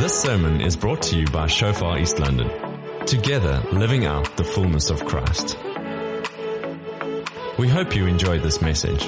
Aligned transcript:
This 0.00 0.18
sermon 0.18 0.62
is 0.62 0.76
brought 0.76 1.02
to 1.02 1.18
you 1.18 1.26
by 1.26 1.46
Shofar 1.46 1.98
East 1.98 2.18
London. 2.18 2.48
Together, 3.04 3.62
living 3.70 4.06
out 4.06 4.34
the 4.38 4.44
fullness 4.44 4.88
of 4.88 5.04
Christ. 5.04 5.58
We 7.58 7.68
hope 7.68 7.94
you 7.94 8.06
enjoyed 8.06 8.42
this 8.42 8.62
message. 8.62 9.02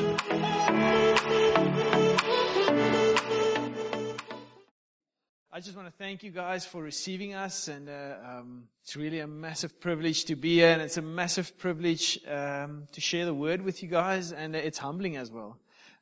I 5.50 5.60
just 5.60 5.74
want 5.74 5.88
to 5.88 5.94
thank 5.96 6.22
you 6.22 6.30
guys 6.30 6.66
for 6.66 6.82
receiving 6.82 7.32
us, 7.32 7.68
and 7.68 7.88
uh, 7.88 8.16
um, 8.22 8.64
it's 8.82 8.94
really 8.94 9.20
a 9.20 9.26
massive 9.26 9.80
privilege 9.80 10.26
to 10.26 10.36
be 10.36 10.56
here, 10.56 10.72
and 10.72 10.82
it's 10.82 10.98
a 10.98 11.02
massive 11.02 11.56
privilege 11.56 12.20
um, 12.28 12.86
to 12.92 13.00
share 13.00 13.24
the 13.24 13.32
word 13.32 13.62
with 13.62 13.82
you 13.82 13.88
guys, 13.88 14.32
and 14.32 14.54
it's 14.54 14.76
humbling 14.76 15.16
as 15.16 15.30
well. 15.30 15.56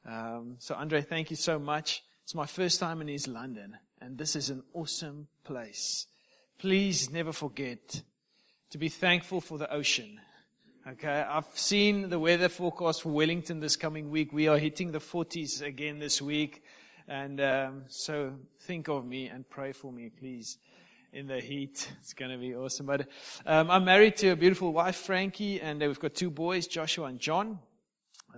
Um, 0.04 0.56
so, 0.58 0.74
Andre, 0.74 1.00
thank 1.00 1.30
you 1.30 1.36
so 1.36 1.60
much. 1.60 2.02
It's 2.24 2.34
my 2.34 2.46
first 2.46 2.80
time 2.80 3.00
in 3.00 3.08
East 3.08 3.28
London, 3.28 3.76
and 4.00 4.16
this 4.18 4.36
is 4.36 4.50
an 4.50 4.62
awesome 4.72 5.28
place. 5.44 6.06
Please 6.58 7.10
never 7.10 7.32
forget 7.32 8.02
to 8.70 8.78
be 8.78 8.88
thankful 8.88 9.40
for 9.40 9.58
the 9.58 9.72
ocean. 9.72 10.20
Okay, 10.88 11.24
I've 11.28 11.46
seen 11.54 12.08
the 12.08 12.18
weather 12.18 12.48
forecast 12.48 13.02
for 13.02 13.10
Wellington 13.10 13.60
this 13.60 13.76
coming 13.76 14.10
week. 14.10 14.32
We 14.32 14.48
are 14.48 14.58
hitting 14.58 14.92
the 14.92 14.98
40s 14.98 15.60
again 15.62 15.98
this 15.98 16.22
week. 16.22 16.62
And 17.06 17.40
um, 17.40 17.82
so 17.88 18.32
think 18.60 18.88
of 18.88 19.04
me 19.04 19.26
and 19.26 19.48
pray 19.48 19.72
for 19.72 19.92
me, 19.92 20.10
please, 20.10 20.58
in 21.12 21.26
the 21.26 21.40
heat. 21.40 21.90
It's 22.00 22.14
going 22.14 22.30
to 22.30 22.38
be 22.38 22.54
awesome. 22.54 22.86
But 22.86 23.08
um, 23.44 23.70
I'm 23.70 23.84
married 23.84 24.16
to 24.18 24.28
a 24.28 24.36
beautiful 24.36 24.72
wife, 24.72 24.96
Frankie, 24.96 25.60
and 25.60 25.82
uh, 25.82 25.86
we've 25.86 26.00
got 26.00 26.14
two 26.14 26.30
boys, 26.30 26.66
Joshua 26.66 27.06
and 27.06 27.18
John. 27.18 27.58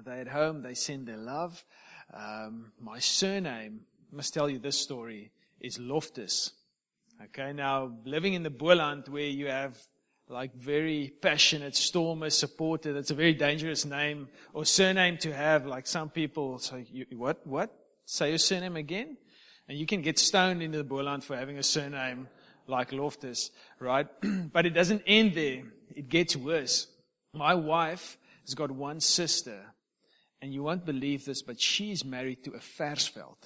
They're 0.04 0.22
at 0.22 0.28
home. 0.28 0.62
They 0.62 0.74
send 0.74 1.06
their 1.06 1.18
love. 1.18 1.64
Um, 2.12 2.72
my 2.80 2.98
surname, 2.98 3.82
I 4.12 4.16
must 4.16 4.34
tell 4.34 4.50
you 4.50 4.58
this 4.58 4.78
story, 4.78 5.30
is 5.62 5.78
Loftus. 5.78 6.52
Okay, 7.24 7.52
now 7.52 7.92
living 8.04 8.34
in 8.34 8.42
the 8.42 8.50
Boland 8.50 9.08
where 9.08 9.22
you 9.22 9.46
have 9.46 9.78
like 10.28 10.54
very 10.54 11.12
passionate, 11.22 11.76
stormers, 11.76 12.36
supported, 12.36 12.96
it's 12.96 13.10
a 13.10 13.14
very 13.14 13.34
dangerous 13.34 13.84
name 13.84 14.28
or 14.52 14.64
surname 14.64 15.18
to 15.18 15.32
have. 15.32 15.66
Like 15.66 15.86
some 15.86 16.10
people 16.10 16.58
say, 16.58 16.86
what, 17.12 17.46
what? 17.46 17.70
Say 18.04 18.30
your 18.30 18.38
surname 18.38 18.76
again? 18.76 19.16
And 19.68 19.78
you 19.78 19.86
can 19.86 20.02
get 20.02 20.18
stoned 20.18 20.62
into 20.62 20.78
the 20.78 20.84
Boland 20.84 21.22
for 21.22 21.36
having 21.36 21.58
a 21.58 21.62
surname 21.62 22.28
like 22.66 22.92
Loftus, 22.92 23.50
right? 23.78 24.06
but 24.52 24.66
it 24.66 24.70
doesn't 24.70 25.02
end 25.06 25.34
there. 25.34 25.62
It 25.94 26.08
gets 26.08 26.34
worse. 26.34 26.88
My 27.34 27.54
wife 27.54 28.18
has 28.44 28.54
got 28.54 28.70
one 28.70 29.00
sister, 29.00 29.60
and 30.40 30.52
you 30.52 30.62
won't 30.62 30.84
believe 30.84 31.24
this, 31.24 31.42
but 31.42 31.60
she's 31.60 32.04
married 32.04 32.42
to 32.44 32.52
a 32.52 32.58
Versfeld. 32.58 33.36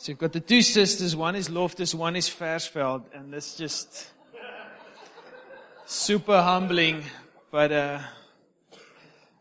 So 0.00 0.12
you've 0.12 0.18
got 0.18 0.32
the 0.32 0.40
two 0.40 0.62
sisters, 0.62 1.14
one 1.14 1.36
is 1.36 1.50
Loftus, 1.50 1.94
one 1.94 2.16
is 2.16 2.26
Versfeld, 2.30 3.02
and 3.12 3.30
this 3.30 3.54
just 3.54 4.08
super 5.84 6.40
humbling, 6.40 7.04
but 7.50 7.70
uh, 7.70 8.00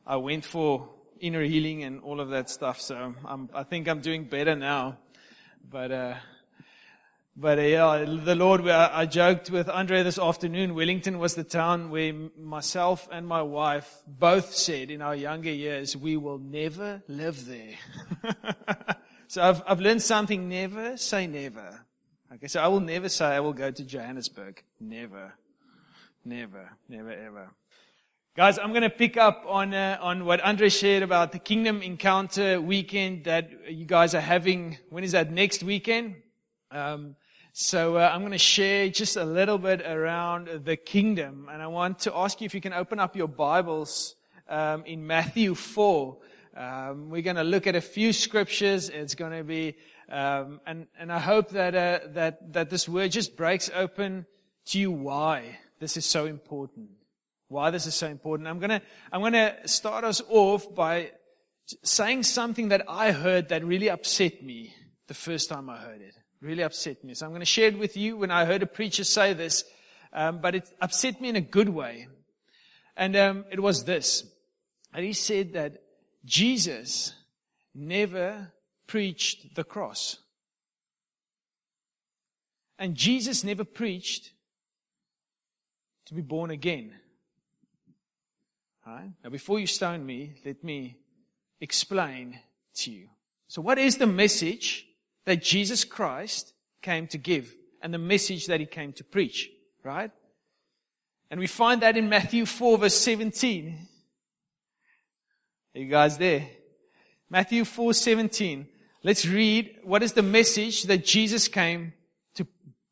I 0.06 0.18
went 0.18 0.44
for 0.44 0.90
inner 1.22 1.44
healing 1.44 1.86
and 1.86 2.02
all 2.02 2.20
of 2.20 2.32
that 2.32 2.50
stuff. 2.50 2.82
So 2.82 3.16
I'm, 3.24 3.48
I 3.54 3.64
think 3.64 3.88
I'm 3.88 4.02
doing 4.02 4.26
better 4.26 4.54
now. 4.54 4.98
But, 5.64 5.94
uh, 5.94 6.16
but 7.38 7.58
uh, 7.58 7.62
yeah, 7.62 8.06
the 8.06 8.36
Lord, 8.36 8.68
I 8.68 9.06
joked 9.06 9.50
with 9.50 9.70
Andre 9.70 10.04
this 10.04 10.20
afternoon. 10.20 10.76
Wellington 10.76 11.20
was 11.20 11.36
the 11.36 11.46
town 11.46 11.90
where 11.90 12.12
myself 12.38 13.08
and 13.14 13.26
my 13.26 13.44
wife 13.44 14.04
both 14.06 14.54
said 14.54 14.92
in 14.92 15.02
our 15.02 15.16
younger 15.16 15.54
years, 15.54 15.96
we 15.96 16.18
will 16.18 16.38
never 16.38 17.02
live 17.08 17.46
there. 17.46 18.96
so 19.30 19.44
I've, 19.44 19.61
I've 19.67 19.80
learned 19.80 20.02
something. 20.02 20.49
Never 20.49 20.97
say 20.97 21.27
never. 21.27 21.85
Okay, 22.33 22.47
so 22.47 22.61
I 22.61 22.67
will 22.67 22.80
never 22.80 23.09
say 23.09 23.25
I 23.27 23.39
will 23.39 23.53
go 23.53 23.69
to 23.69 23.83
Johannesburg. 23.83 24.63
Never. 24.80 25.34
Never. 26.25 26.72
Never 26.90 27.12
ever. 27.12 27.51
Guys, 28.35 28.57
I'm 28.57 28.72
going 28.72 28.81
to 28.81 28.89
pick 28.89 29.18
up 29.18 29.45
on 29.47 29.75
uh, 29.75 30.00
on 30.01 30.25
what 30.25 30.41
Andre 30.41 30.69
shared 30.69 31.03
about 31.03 31.31
the 31.31 31.38
Kingdom 31.38 31.84
Encounter 31.84 32.59
weekend 32.59 33.25
that 33.25 33.51
you 33.69 33.85
guys 33.85 34.16
are 34.16 34.19
having. 34.19 34.79
When 34.89 35.03
is 35.03 35.12
that? 35.12 35.31
Next 35.31 35.62
weekend. 35.62 36.16
Um, 36.72 37.16
so 37.53 37.97
uh, 37.97 38.09
I'm 38.12 38.22
going 38.22 38.31
to 38.31 38.39
share 38.39 38.89
just 38.89 39.16
a 39.16 39.25
little 39.25 39.59
bit 39.59 39.81
around 39.81 40.66
the 40.66 40.75
kingdom, 40.75 41.50
and 41.51 41.62
I 41.62 41.68
want 41.68 42.00
to 42.00 42.16
ask 42.16 42.41
you 42.41 42.45
if 42.45 42.56
you 42.56 42.62
can 42.62 42.73
open 42.73 43.00
up 43.00 43.16
your 43.16 43.28
Bibles 43.28 44.16
um, 44.47 44.85
in 44.85 45.06
Matthew 45.06 45.53
four. 45.53 46.18
Um, 46.56 47.10
we're 47.10 47.22
going 47.22 47.36
to 47.36 47.44
look 47.44 47.68
at 47.68 47.76
a 47.76 47.82
few 47.82 48.14
scriptures. 48.14 48.90
It's 48.90 49.16
going 49.16 49.38
to 49.38 49.44
be, 49.44 49.76
um, 50.10 50.62
and 50.66 50.88
and 51.00 51.12
I 51.12 51.20
hope 51.20 51.50
that 51.50 51.76
uh, 51.76 52.00
that 52.14 52.54
that 52.54 52.70
this 52.70 52.90
word 52.90 53.12
just 53.12 53.38
breaks 53.38 53.70
open 53.74 54.26
to 54.68 54.80
you 54.80 54.92
why 54.92 55.60
this 55.80 55.98
is 55.98 56.06
so 56.06 56.26
important 56.26 56.90
why 57.50 57.72
this 57.72 57.88
is 57.88 57.96
so 57.96 58.08
important. 58.08 58.48
I'm 58.48 58.60
to, 58.62 58.82
I'm 59.12 59.34
to 59.34 59.56
start 59.66 60.04
us 60.06 60.22
off 60.30 60.74
by 60.74 61.12
saying 61.84 62.24
something 62.24 62.70
that 62.70 62.84
I 62.88 63.12
heard 63.12 63.50
that 63.50 63.66
really 63.66 63.90
upset 63.90 64.44
me 64.44 64.74
the 65.08 65.14
first 65.14 65.50
time 65.50 65.70
I 65.70 65.78
heard 65.78 66.02
it. 66.02 66.14
Really 66.42 66.64
upset 66.64 67.04
me. 67.04 67.16
So 67.16 67.26
I'm 67.26 67.31
going 67.31 67.42
to 67.42 67.46
share 67.46 67.68
it 67.68 67.78
with 67.78 67.98
you 67.98 68.18
when 68.18 68.31
I 68.31 68.46
heard 68.46 68.64
a 68.64 68.68
preacher 68.68 69.04
say 69.04 69.34
this, 69.34 69.66
um, 70.14 70.40
but 70.40 70.56
it 70.56 70.70
upset 70.80 71.20
me 71.20 71.30
in 71.30 71.36
a 71.36 71.42
good 71.42 71.70
way. 71.70 72.08
And 72.96 73.16
um, 73.16 73.46
it 73.52 73.60
was 73.60 73.84
this. 73.84 74.24
And 74.94 75.04
he 75.04 75.14
said 75.14 75.54
that 75.54 75.81
Jesus 76.25 77.13
never 77.74 78.52
preached 78.88 79.56
the 79.56 79.63
cross. 79.63 80.18
And 82.78 82.96
Jesus 82.96 83.44
never 83.44 83.63
preached 83.63 84.31
to 86.06 86.13
be 86.13 86.22
born 86.22 86.50
again. 86.50 86.94
Right? 88.85 89.12
Now, 89.24 89.30
before 89.30 89.59
you 89.59 89.68
stone 89.68 90.06
me, 90.06 90.34
let 90.46 90.63
me 90.63 90.97
explain 91.62 92.40
to 92.75 92.91
you. 92.91 93.09
So, 93.47 93.62
what 93.62 93.78
is 93.78 93.97
the 93.97 94.07
message 94.07 94.88
that 95.25 95.44
Jesus 95.44 95.84
Christ 95.84 96.53
came 96.81 97.07
to 97.07 97.18
give 97.18 97.53
and 97.81 97.94
the 97.94 98.00
message 98.00 98.47
that 98.47 98.59
he 98.59 98.66
came 98.66 98.94
to 98.94 99.03
preach? 99.03 99.50
Right? 99.84 100.12
And 101.30 101.40
we 101.40 101.47
find 101.47 101.81
that 101.81 101.97
in 101.97 102.09
Matthew 102.09 102.46
4, 102.46 102.80
verse 102.80 102.96
17. 102.96 103.88
Are 105.75 105.80
you 105.80 105.88
guys 105.88 106.18
there? 106.18 106.47
Matthew 107.30 107.63
4, 107.63 107.94
17. 107.94 108.68
Let's 109.03 109.25
read 109.25 109.78
what 109.84 110.02
is 110.02 110.13
the 110.13 110.24
message 110.24 110.84
that 110.84 111.06
Jesus 111.06 111.47
came 111.47 111.94
to 112.35 112.47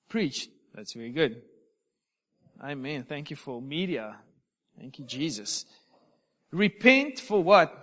preach. 0.09 0.47
That's 0.73 0.93
very 0.93 1.09
good. 1.09 1.41
Amen. 2.63 3.03
Thank 3.03 3.31
you 3.31 3.35
for 3.35 3.61
media. 3.61 4.15
Thank 4.79 4.99
you, 4.99 5.05
Jesus. 5.05 5.65
Repent 6.51 7.19
for 7.19 7.43
what? 7.43 7.75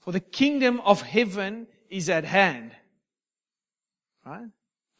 For 0.00 0.12
the 0.12 0.20
kingdom 0.20 0.80
of 0.80 1.02
heaven 1.02 1.68
is 1.88 2.10
at 2.10 2.24
hand. 2.24 2.72
Right? 4.26 4.48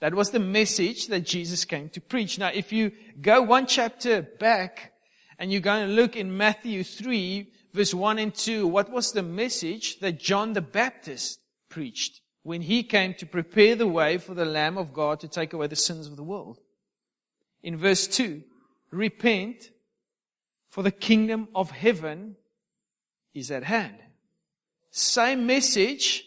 That 0.00 0.14
was 0.14 0.30
the 0.30 0.38
message 0.38 1.08
that 1.08 1.20
Jesus 1.20 1.64
came 1.64 1.88
to 1.90 2.00
preach. 2.00 2.38
Now, 2.38 2.50
if 2.54 2.72
you 2.72 2.92
go 3.20 3.42
one 3.42 3.66
chapter 3.66 4.22
back 4.22 4.92
and 5.38 5.50
you're 5.50 5.60
going 5.60 5.88
to 5.88 5.92
look 5.92 6.14
in 6.14 6.36
Matthew 6.36 6.84
3, 6.84 7.50
verse 7.74 7.92
1 7.92 8.18
and 8.18 8.34
2, 8.34 8.66
what 8.66 8.90
was 8.90 9.12
the 9.12 9.22
message 9.22 9.98
that 9.98 10.18
John 10.18 10.52
the 10.52 10.62
Baptist 10.62 11.40
preached 11.68 12.20
when 12.44 12.62
he 12.62 12.84
came 12.84 13.14
to 13.14 13.26
prepare 13.26 13.74
the 13.74 13.86
way 13.86 14.16
for 14.16 14.32
the 14.32 14.44
Lamb 14.44 14.78
of 14.78 14.92
God 14.92 15.20
to 15.20 15.28
take 15.28 15.52
away 15.52 15.66
the 15.66 15.76
sins 15.76 16.06
of 16.06 16.16
the 16.16 16.22
world? 16.22 16.60
In 17.62 17.76
verse 17.76 18.06
2, 18.06 18.42
repent 18.90 19.70
for 20.70 20.82
the 20.82 20.92
kingdom 20.92 21.48
of 21.54 21.72
heaven 21.72 22.36
is 23.34 23.50
at 23.50 23.64
hand. 23.64 23.96
Same 24.92 25.44
message 25.44 26.24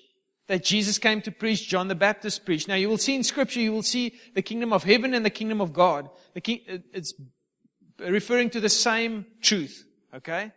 that 0.47 0.63
Jesus 0.63 0.97
came 0.97 1.21
to 1.21 1.31
preach, 1.31 1.67
John 1.67 1.88
the 1.88 1.95
Baptist 1.95 2.45
preached. 2.45 2.67
Now 2.67 2.75
you 2.75 2.89
will 2.89 2.97
see 2.97 3.15
in 3.15 3.23
scripture, 3.23 3.61
you 3.61 3.71
will 3.71 3.83
see 3.83 4.15
the 4.33 4.41
kingdom 4.41 4.73
of 4.73 4.83
heaven 4.83 5.13
and 5.13 5.25
the 5.25 5.29
kingdom 5.29 5.61
of 5.61 5.71
God. 5.71 6.09
The 6.33 6.41
king, 6.41 6.61
uh, 6.69 6.77
it's 6.93 7.13
referring 8.00 8.50
to 8.51 8.59
the 8.59 8.69
same 8.69 9.25
truth. 9.41 9.85
Okay? 10.13 10.51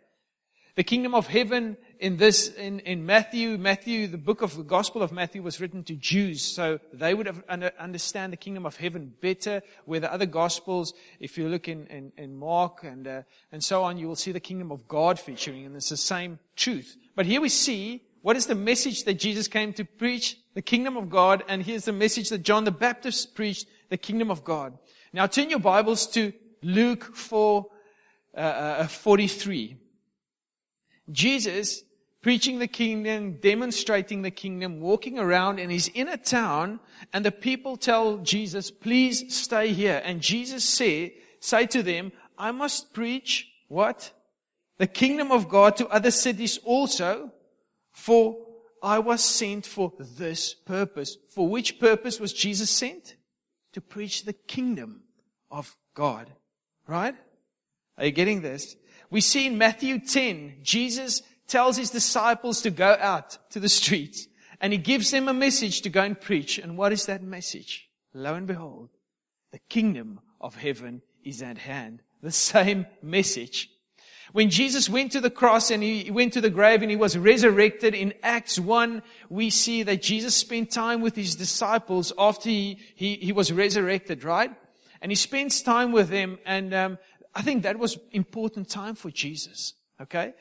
The 0.81 0.85
kingdom 0.85 1.13
of 1.13 1.27
heaven 1.27 1.77
in 1.99 2.17
this, 2.17 2.47
in, 2.47 2.79
in 2.79 3.05
Matthew, 3.05 3.59
Matthew, 3.59 4.07
the 4.07 4.17
book 4.17 4.41
of 4.41 4.57
the 4.57 4.63
Gospel 4.63 5.03
of 5.03 5.11
Matthew 5.11 5.43
was 5.43 5.61
written 5.61 5.83
to 5.83 5.93
Jews, 5.93 6.41
so 6.41 6.79
they 6.91 7.13
would 7.13 7.27
have 7.27 7.43
under, 7.47 7.71
understand 7.77 8.33
the 8.33 8.37
kingdom 8.37 8.65
of 8.65 8.77
heaven 8.77 9.13
better. 9.21 9.61
Where 9.85 9.99
the 9.99 10.11
other 10.11 10.25
Gospels, 10.25 10.95
if 11.19 11.37
you 11.37 11.49
look 11.49 11.67
in, 11.67 11.85
in, 11.85 12.11
in 12.17 12.35
Mark 12.35 12.79
and, 12.83 13.07
uh, 13.07 13.21
and 13.51 13.63
so 13.63 13.83
on, 13.83 13.99
you 13.99 14.07
will 14.07 14.15
see 14.15 14.31
the 14.31 14.39
kingdom 14.39 14.71
of 14.71 14.87
God 14.87 15.19
featuring, 15.19 15.67
and 15.67 15.75
it's 15.75 15.89
the 15.89 15.97
same 15.97 16.39
truth. 16.55 16.97
But 17.15 17.27
here 17.27 17.41
we 17.41 17.49
see 17.49 18.01
what 18.23 18.35
is 18.35 18.47
the 18.47 18.55
message 18.55 19.03
that 19.03 19.19
Jesus 19.19 19.47
came 19.47 19.73
to 19.73 19.85
preach? 19.85 20.35
The 20.55 20.63
kingdom 20.63 20.97
of 20.97 21.11
God, 21.11 21.43
and 21.47 21.61
here's 21.61 21.85
the 21.85 21.93
message 21.93 22.29
that 22.29 22.41
John 22.41 22.63
the 22.63 22.71
Baptist 22.71 23.35
preached, 23.35 23.67
the 23.89 23.97
kingdom 23.97 24.31
of 24.31 24.43
God. 24.43 24.79
Now 25.13 25.27
turn 25.27 25.51
your 25.51 25.59
Bibles 25.59 26.07
to 26.07 26.33
Luke 26.63 27.15
4, 27.15 27.67
uh, 28.35 28.39
uh, 28.39 28.87
43. 28.87 29.77
Jesus 31.11 31.83
preaching 32.21 32.59
the 32.59 32.67
kingdom, 32.67 33.33
demonstrating 33.41 34.21
the 34.21 34.31
kingdom, 34.31 34.79
walking 34.79 35.17
around, 35.17 35.59
and 35.59 35.71
he's 35.71 35.87
in 35.87 36.07
a 36.07 36.17
town, 36.17 36.79
and 37.13 37.25
the 37.25 37.31
people 37.31 37.75
tell 37.75 38.17
Jesus, 38.17 38.69
please 38.69 39.35
stay 39.35 39.73
here. 39.73 40.01
And 40.05 40.21
Jesus 40.21 40.63
say, 40.63 41.15
say 41.39 41.65
to 41.67 41.81
them, 41.81 42.11
I 42.37 42.51
must 42.51 42.93
preach 42.93 43.47
what? 43.67 44.11
The 44.77 44.87
kingdom 44.87 45.31
of 45.31 45.49
God 45.49 45.77
to 45.77 45.87
other 45.87 46.11
cities 46.11 46.59
also, 46.63 47.31
for 47.91 48.37
I 48.83 48.99
was 48.99 49.23
sent 49.23 49.65
for 49.65 49.91
this 49.99 50.53
purpose. 50.53 51.17
For 51.29 51.47
which 51.47 51.79
purpose 51.79 52.19
was 52.19 52.33
Jesus 52.33 52.69
sent? 52.69 53.15
To 53.73 53.81
preach 53.81 54.25
the 54.25 54.33
kingdom 54.33 55.01
of 55.49 55.75
God. 55.93 56.27
Right? 56.87 57.15
Are 57.97 58.05
you 58.05 58.11
getting 58.11 58.41
this? 58.41 58.75
We 59.11 59.21
see 59.21 59.45
in 59.45 59.57
Matthew 59.57 59.99
10, 59.99 60.59
Jesus 60.63 61.21
tells 61.47 61.77
his 61.77 61.91
disciples 61.91 62.61
to 62.61 62.71
go 62.71 62.97
out 62.99 63.37
to 63.51 63.59
the 63.59 63.69
streets 63.69 64.27
and 64.61 64.71
he 64.71 64.79
gives 64.79 65.11
them 65.11 65.27
a 65.27 65.33
message 65.33 65.81
to 65.81 65.89
go 65.89 66.01
and 66.01 66.19
preach. 66.19 66.57
And 66.57 66.77
what 66.77 66.93
is 66.93 67.05
that 67.07 67.21
message? 67.21 67.89
Lo 68.13 68.33
and 68.33 68.47
behold, 68.47 68.89
the 69.51 69.59
kingdom 69.69 70.21
of 70.39 70.55
heaven 70.55 71.01
is 71.25 71.41
at 71.41 71.57
hand. 71.57 72.01
The 72.21 72.31
same 72.31 72.85
message. 73.01 73.69
When 74.31 74.49
Jesus 74.49 74.89
went 74.89 75.11
to 75.11 75.19
the 75.19 75.29
cross 75.29 75.71
and 75.71 75.83
he 75.83 76.09
went 76.09 76.33
to 76.33 76.41
the 76.41 76.49
grave 76.49 76.81
and 76.81 76.89
he 76.89 76.95
was 76.95 77.17
resurrected 77.17 77.93
in 77.93 78.13
Acts 78.23 78.57
1, 78.57 79.01
we 79.29 79.49
see 79.49 79.83
that 79.83 80.01
Jesus 80.01 80.35
spent 80.35 80.71
time 80.71 81.01
with 81.01 81.15
his 81.15 81.35
disciples 81.35 82.13
after 82.17 82.47
he, 82.47 82.79
he, 82.95 83.15
he 83.15 83.33
was 83.33 83.51
resurrected, 83.51 84.23
right? 84.23 84.51
And 85.01 85.11
he 85.11 85.15
spends 85.15 85.61
time 85.61 85.91
with 85.91 86.09
them 86.09 86.37
and 86.45 86.73
um, 86.73 86.97
I 87.33 87.41
think 87.41 87.63
that 87.63 87.79
was 87.79 87.97
important 88.11 88.69
time 88.69 88.95
for 88.95 89.09
Jesus. 89.09 89.73
Okay? 90.01 90.33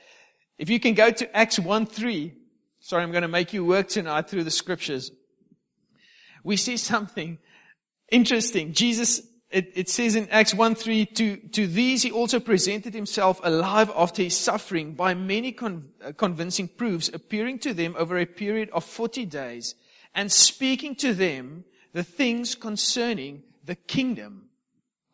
If 0.58 0.68
you 0.68 0.80
can 0.80 0.94
go 0.94 1.10
to 1.10 1.36
Acts 1.36 1.58
1 1.58 1.86
3, 1.86 2.32
sorry, 2.80 3.02
I'm 3.02 3.12
going 3.12 3.22
to 3.22 3.28
make 3.28 3.52
you 3.52 3.64
work 3.64 3.88
tonight 3.88 4.28
through 4.28 4.44
the 4.44 4.50
scriptures. 4.50 5.10
We 6.42 6.56
see 6.56 6.76
something 6.76 7.38
interesting. 8.10 8.72
Jesus, 8.72 9.22
it, 9.50 9.72
it 9.74 9.88
says 9.88 10.16
in 10.16 10.28
Acts 10.30 10.54
1 10.54 10.74
3, 10.74 11.06
to, 11.06 11.36
to 11.36 11.66
these 11.66 12.02
he 12.02 12.10
also 12.10 12.40
presented 12.40 12.94
himself 12.94 13.40
alive 13.42 13.90
after 13.96 14.22
his 14.22 14.36
suffering 14.36 14.94
by 14.94 15.14
many 15.14 15.52
con, 15.52 15.90
uh, 16.04 16.12
convincing 16.12 16.68
proofs, 16.68 17.08
appearing 17.08 17.58
to 17.60 17.72
them 17.72 17.94
over 17.98 18.18
a 18.18 18.26
period 18.26 18.70
of 18.70 18.84
40 18.84 19.26
days 19.26 19.74
and 20.14 20.30
speaking 20.30 20.94
to 20.96 21.14
them 21.14 21.64
the 21.92 22.02
things 22.02 22.54
concerning 22.54 23.42
the 23.64 23.74
kingdom 23.74 24.48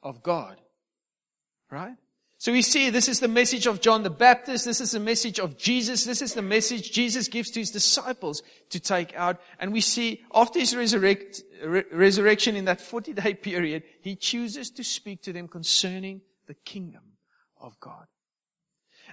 of 0.02 0.22
God. 0.22 0.60
Right? 1.70 1.96
So 2.38 2.52
we 2.52 2.62
see 2.62 2.90
this 2.90 3.08
is 3.08 3.20
the 3.20 3.28
message 3.28 3.66
of 3.66 3.80
John 3.80 4.02
the 4.02 4.10
Baptist. 4.10 4.66
This 4.66 4.80
is 4.80 4.90
the 4.90 5.00
message 5.00 5.40
of 5.40 5.56
Jesus. 5.56 6.04
This 6.04 6.20
is 6.20 6.34
the 6.34 6.42
message 6.42 6.92
Jesus 6.92 7.28
gives 7.28 7.50
to 7.52 7.60
his 7.60 7.70
disciples 7.70 8.42
to 8.70 8.78
take 8.78 9.14
out. 9.16 9.40
And 9.58 9.72
we 9.72 9.80
see 9.80 10.22
after 10.34 10.58
his 10.58 10.76
resurrect, 10.76 11.42
re- 11.64 11.84
resurrection 11.90 12.54
in 12.54 12.66
that 12.66 12.80
40 12.80 13.14
day 13.14 13.34
period, 13.50 13.84
he 14.02 14.16
chooses 14.16 14.70
to 14.72 14.84
speak 14.84 15.22
to 15.22 15.32
them 15.32 15.48
concerning 15.48 16.20
the 16.46 16.54
kingdom 16.54 17.02
of 17.58 17.80
God. 17.80 18.06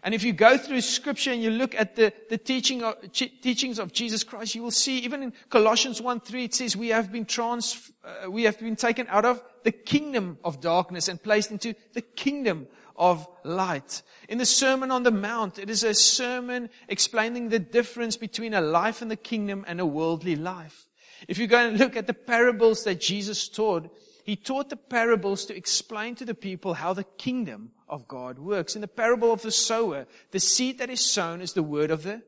And 0.04 0.14
if 0.14 0.24
you 0.24 0.34
go 0.34 0.58
through 0.58 0.82
scripture 0.82 1.32
and 1.32 1.42
you 1.42 1.50
look 1.50 1.74
at 1.76 1.96
the, 1.96 2.12
the 2.30 2.38
teaching 2.38 2.84
of, 2.84 2.96
teachings 3.14 3.80
of 3.80 3.94
Jesus 3.94 4.26
Christ, 4.26 4.54
you 4.54 4.62
will 4.62 4.72
see 4.72 5.00
even 5.00 5.24
in 5.24 5.34
Colossians 5.50 6.02
1 6.02 6.20
3, 6.20 6.44
it 6.44 6.54
says 6.54 6.76
we 6.76 6.90
have 6.90 7.10
been 7.10 7.26
trans, 7.26 7.90
uh, 8.04 8.30
we 8.30 8.44
have 8.44 8.60
been 8.60 8.76
taken 8.76 9.08
out 9.08 9.24
of 9.24 9.42
the 9.64 9.72
kingdom 9.72 10.38
of 10.44 10.62
darkness 10.62 11.08
and 11.08 11.22
placed 11.22 11.52
into 11.52 11.74
the 11.94 12.02
kingdom 12.02 12.68
of 12.96 13.28
light. 13.44 14.02
In 14.30 14.38
the 14.38 14.46
Sermon 14.46 14.92
on 14.92 15.04
the 15.04 15.12
Mount, 15.12 15.60
it 15.60 15.70
is 15.70 15.84
a 15.84 15.94
sermon 15.94 16.70
explaining 16.88 17.50
the 17.50 17.60
difference 17.60 18.18
between 18.18 18.54
a 18.54 18.62
life 18.62 19.02
in 19.02 19.08
the 19.08 19.16
kingdom 19.16 19.66
and 19.68 19.80
a 19.80 19.86
worldly 19.86 20.36
life. 20.36 20.88
If 21.28 21.38
you 21.38 21.48
go 21.48 21.58
and 21.58 21.78
look 21.78 21.96
at 21.96 22.08
the 22.08 22.14
parables 22.14 22.84
that 22.84 23.00
Jesus 23.00 23.48
taught, 23.48 23.90
he 24.24 24.36
taught 24.36 24.70
the 24.70 24.78
parables 24.78 25.46
to 25.46 25.56
explain 25.56 26.16
to 26.16 26.26
the 26.26 26.36
people 26.36 26.76
how 26.76 26.94
the 26.94 27.04
kingdom 27.04 27.72
of 27.90 28.08
God 28.08 28.40
works. 28.40 28.76
In 28.76 28.82
the 28.82 28.88
parable 28.88 29.32
of 29.32 29.42
the 29.42 29.52
sower, 29.52 30.06
the 30.32 30.40
seed 30.40 30.80
that 30.80 30.90
is 30.90 31.06
sown 31.06 31.42
is 31.42 31.54
the 31.54 31.64
word 31.64 31.92
of 31.92 32.04
the 32.04 32.22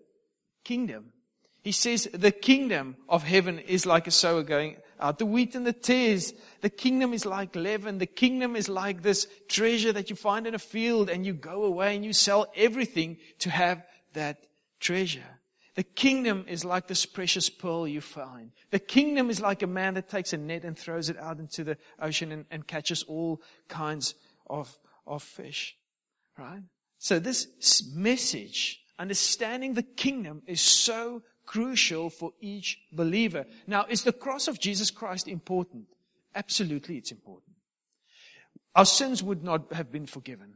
kingdom. 0.63 1.13
He 1.63 1.71
says 1.71 2.07
the 2.13 2.31
kingdom 2.31 2.97
of 3.07 3.23
heaven 3.23 3.59
is 3.59 3.85
like 3.85 4.07
a 4.07 4.11
sower 4.11 4.43
going 4.43 4.77
out. 4.99 5.19
The 5.19 5.25
wheat 5.25 5.55
and 5.55 5.65
the 5.65 5.73
tares, 5.73 6.33
the 6.61 6.69
kingdom 6.69 7.13
is 7.13 7.25
like 7.25 7.55
leaven. 7.55 7.97
The 7.97 8.05
kingdom 8.05 8.55
is 8.55 8.69
like 8.69 9.01
this 9.01 9.27
treasure 9.47 9.93
that 9.93 10.09
you 10.09 10.15
find 10.15 10.47
in 10.47 10.55
a 10.55 10.59
field 10.59 11.09
and 11.09 11.25
you 11.25 11.33
go 11.33 11.63
away 11.63 11.95
and 11.95 12.05
you 12.05 12.13
sell 12.13 12.47
everything 12.55 13.17
to 13.39 13.49
have 13.49 13.83
that 14.13 14.45
treasure. 14.79 15.39
The 15.75 15.83
kingdom 15.83 16.45
is 16.47 16.63
like 16.63 16.87
this 16.87 17.05
precious 17.05 17.49
pearl 17.49 17.87
you 17.87 17.99
find. 17.99 18.51
The 18.71 18.79
kingdom 18.79 19.29
is 19.29 19.41
like 19.41 19.61
a 19.61 19.67
man 19.67 19.95
that 19.95 20.09
takes 20.09 20.31
a 20.31 20.37
net 20.37 20.63
and 20.63 20.77
throws 20.77 21.09
it 21.09 21.17
out 21.19 21.39
into 21.39 21.65
the 21.65 21.77
ocean 21.99 22.31
and, 22.31 22.45
and 22.49 22.65
catches 22.65 23.03
all 23.03 23.41
kinds 23.67 24.15
of, 24.47 24.77
of 25.05 25.21
fish. 25.21 25.75
Right? 26.37 26.61
So 26.97 27.19
this 27.19 27.47
message, 27.93 28.81
understanding 28.97 29.73
the 29.73 29.83
kingdom 29.83 30.43
is 30.47 30.61
so 30.61 31.23
crucial 31.45 32.09
for 32.09 32.33
each 32.39 32.79
believer. 32.91 33.45
Now, 33.67 33.85
is 33.89 34.03
the 34.03 34.13
cross 34.13 34.47
of 34.47 34.59
Jesus 34.59 34.91
Christ 34.91 35.27
important? 35.27 35.85
Absolutely, 36.33 36.97
it's 36.97 37.11
important. 37.11 37.55
Our 38.75 38.85
sins 38.85 39.23
would 39.23 39.43
not 39.43 39.71
have 39.73 39.91
been 39.91 40.05
forgiven 40.05 40.55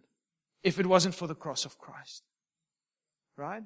if 0.62 0.80
it 0.80 0.86
wasn't 0.86 1.16
for 1.16 1.28
the 1.28 1.36
cross 1.36 1.66
of 1.66 1.78
Christ. 1.78 2.24
Right? 3.38 3.64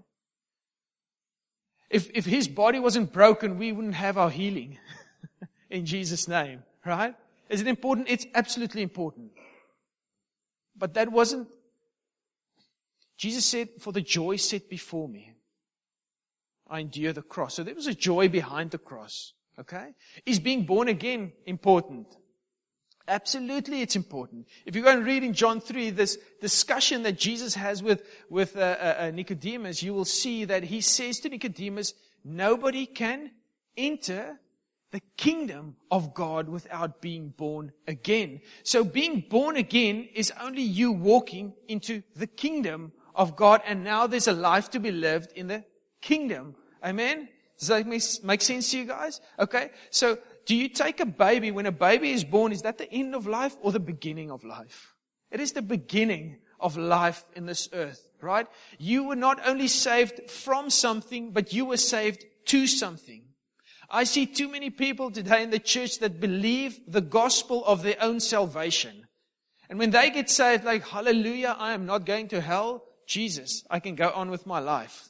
If, 1.90 2.10
if 2.14 2.26
his 2.26 2.48
body 2.48 2.80
wasn't 2.80 3.12
broken, 3.12 3.58
we 3.58 3.72
wouldn't 3.72 3.96
have 3.96 4.18
our 4.18 4.30
healing 4.30 4.78
in 5.70 5.86
Jesus' 5.86 6.28
name. 6.28 6.64
Right? 6.86 7.16
Is 7.50 7.62
it 7.62 7.68
important? 7.68 8.10
It's 8.10 8.28
absolutely 8.36 8.82
important. 8.84 9.32
But 10.76 10.96
that 10.96 11.12
wasn't, 11.12 11.48
Jesus 13.18 13.46
said, 13.46 13.70
for 13.80 13.92
the 13.92 14.02
joy 14.02 14.38
set 14.38 14.70
before 14.70 15.08
me. 15.08 15.33
I 16.74 16.80
endure 16.80 17.14
the 17.14 17.22
cross. 17.22 17.54
So 17.54 17.64
there 17.64 17.76
was 17.76 17.86
a 17.86 17.94
joy 17.94 18.30
behind 18.30 18.72
the 18.72 18.80
cross. 18.80 19.34
Okay? 19.60 19.94
Is 20.26 20.40
being 20.40 20.66
born 20.66 20.88
again 20.88 21.32
important? 21.46 22.08
Absolutely, 23.08 23.82
it's 23.82 23.96
important. 23.96 24.48
If 24.66 24.76
you 24.76 24.82
go 24.82 24.92
and 24.92 25.06
read 25.06 25.24
in 25.24 25.34
John 25.34 25.62
3, 25.62 25.92
this 25.92 26.18
discussion 26.42 27.04
that 27.04 27.20
Jesus 27.20 27.54
has 27.54 27.84
with, 27.84 28.02
with 28.28 28.58
uh, 28.58 28.62
uh, 28.62 28.96
uh, 28.98 29.12
Nicodemus, 29.12 29.84
you 29.84 29.94
will 29.94 30.06
see 30.06 30.46
that 30.46 30.64
he 30.64 30.82
says 30.82 31.20
to 31.20 31.30
Nicodemus, 31.30 31.94
nobody 32.26 32.88
can 32.88 33.30
enter 33.78 34.40
the 34.92 35.02
kingdom 35.16 35.76
of 35.92 36.16
God 36.16 36.50
without 36.50 37.02
being 37.02 37.30
born 37.30 37.72
again. 37.88 38.42
So 38.64 38.84
being 38.84 39.26
born 39.30 39.58
again 39.58 40.10
is 40.16 40.34
only 40.42 40.64
you 40.64 40.92
walking 40.92 41.54
into 41.68 42.02
the 42.16 42.28
kingdom 42.28 42.94
of 43.14 43.36
God, 43.36 43.62
and 43.68 43.84
now 43.84 44.08
there's 44.08 44.28
a 44.28 44.34
life 44.34 44.72
to 44.72 44.80
be 44.80 44.92
lived 44.92 45.34
in 45.36 45.48
the 45.48 45.64
kingdom. 46.02 46.56
Amen? 46.84 47.30
Does 47.60 47.68
that 47.70 47.88
make 48.24 48.42
sense 48.42 48.72
to 48.72 48.80
you 48.80 48.86
guys? 48.86 49.22
Okay. 49.40 49.70
So 49.90 50.18
do 50.46 50.56
you 50.56 50.68
take 50.68 51.00
a 51.00 51.06
baby 51.06 51.52
when 51.52 51.66
a 51.66 51.72
baby 51.72 52.12
is 52.12 52.24
born? 52.24 52.52
Is 52.52 52.64
that 52.64 52.78
the 52.78 52.92
end 52.92 53.16
of 53.16 53.26
life 53.26 53.56
or 53.62 53.72
the 53.72 53.80
beginning 53.80 54.32
of 54.32 54.44
life? 54.44 54.94
It 55.32 55.40
is 55.40 55.54
the 55.54 55.62
beginning 55.62 56.38
of 56.60 56.78
life 56.78 57.24
in 57.36 57.46
this 57.46 57.70
earth, 57.74 58.10
right? 58.22 58.48
You 58.78 59.06
were 59.06 59.16
not 59.16 59.40
only 59.48 59.68
saved 59.68 60.30
from 60.30 60.70
something, 60.70 61.32
but 61.32 61.54
you 61.54 61.66
were 61.66 61.78
saved 61.78 62.26
to 62.48 62.68
something. 62.68 63.24
I 63.90 64.04
see 64.06 64.26
too 64.26 64.50
many 64.50 64.70
people 64.70 65.12
today 65.12 65.44
in 65.44 65.50
the 65.52 65.60
church 65.60 66.00
that 66.00 66.20
believe 66.20 66.80
the 66.88 67.02
gospel 67.02 67.64
of 67.66 67.84
their 67.84 67.98
own 68.02 68.20
salvation. 68.20 69.08
And 69.70 69.80
when 69.80 69.92
they 69.92 70.10
get 70.10 70.30
saved, 70.30 70.64
like, 70.66 70.88
hallelujah, 70.88 71.56
I 71.58 71.74
am 71.74 71.86
not 71.86 72.06
going 72.06 72.28
to 72.30 72.42
hell. 72.42 72.84
Jesus, 73.08 73.64
I 73.70 73.80
can 73.80 73.96
go 73.96 74.10
on 74.10 74.30
with 74.32 74.46
my 74.46 74.60
life. 74.60 75.10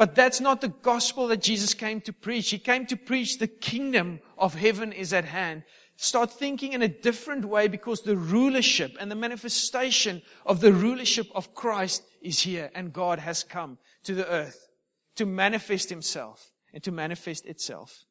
But 0.00 0.14
that's 0.14 0.40
not 0.40 0.62
the 0.62 0.68
gospel 0.68 1.28
that 1.28 1.42
Jesus 1.42 1.74
came 1.74 2.00
to 2.00 2.12
preach. 2.14 2.48
He 2.48 2.58
came 2.58 2.86
to 2.86 2.96
preach 2.96 3.36
the 3.36 3.46
kingdom 3.46 4.20
of 4.38 4.54
heaven 4.54 4.94
is 4.94 5.12
at 5.12 5.26
hand. 5.26 5.62
Start 5.96 6.32
thinking 6.32 6.72
in 6.72 6.80
a 6.80 6.88
different 6.88 7.44
way 7.44 7.68
because 7.68 8.00
the 8.00 8.16
rulership 8.16 8.96
and 8.98 9.10
the 9.10 9.14
manifestation 9.14 10.22
of 10.46 10.62
the 10.62 10.72
rulership 10.72 11.26
of 11.34 11.54
Christ 11.54 12.02
is 12.22 12.40
here 12.40 12.70
and 12.74 12.94
God 12.94 13.18
has 13.18 13.44
come 13.44 13.76
to 14.04 14.14
the 14.14 14.26
earth 14.26 14.70
to 15.16 15.26
manifest 15.26 15.90
himself 15.90 16.50
and 16.72 16.82
to 16.82 16.90
manifest 16.90 17.44
itself. 17.44 18.06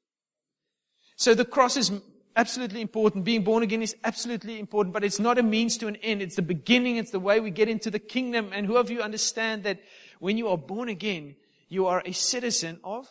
So 1.15 1.33
the 1.33 1.43
cross 1.43 1.75
is 1.75 1.91
absolutely 2.35 2.81
important. 2.81 3.25
Being 3.25 3.43
born 3.43 3.63
again 3.63 3.81
is 3.81 3.95
absolutely 4.03 4.59
important, 4.59 4.93
but 4.93 5.03
it's 5.03 5.19
not 5.19 5.39
a 5.39 5.43
means 5.43 5.75
to 5.79 5.87
an 5.87 5.95
end. 5.95 6.21
It's 6.21 6.35
the 6.35 6.43
beginning. 6.43 6.97
It's 6.97 7.09
the 7.09 7.19
way 7.19 7.39
we 7.39 7.49
get 7.49 7.67
into 7.67 7.89
the 7.89 7.97
kingdom. 7.97 8.51
And 8.53 8.67
who 8.67 8.77
of 8.77 8.91
you 8.91 9.01
understand 9.01 9.63
that 9.63 9.79
when 10.19 10.37
you 10.37 10.49
are 10.49 10.57
born 10.57 10.87
again, 10.87 11.35
you 11.69 11.87
are 11.87 12.03
a 12.05 12.11
citizen 12.11 12.79
of 12.83 13.07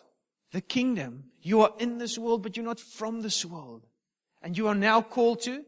the 0.52 0.60
kingdom. 0.60 1.24
You 1.40 1.62
are 1.62 1.72
in 1.78 1.98
this 1.98 2.18
world, 2.18 2.42
but 2.42 2.56
you're 2.56 2.66
not 2.66 2.80
from 2.80 3.22
this 3.22 3.44
world. 3.44 3.86
And 4.42 4.56
you 4.56 4.68
are 4.68 4.74
now 4.74 5.00
called 5.00 5.40
to 5.42 5.64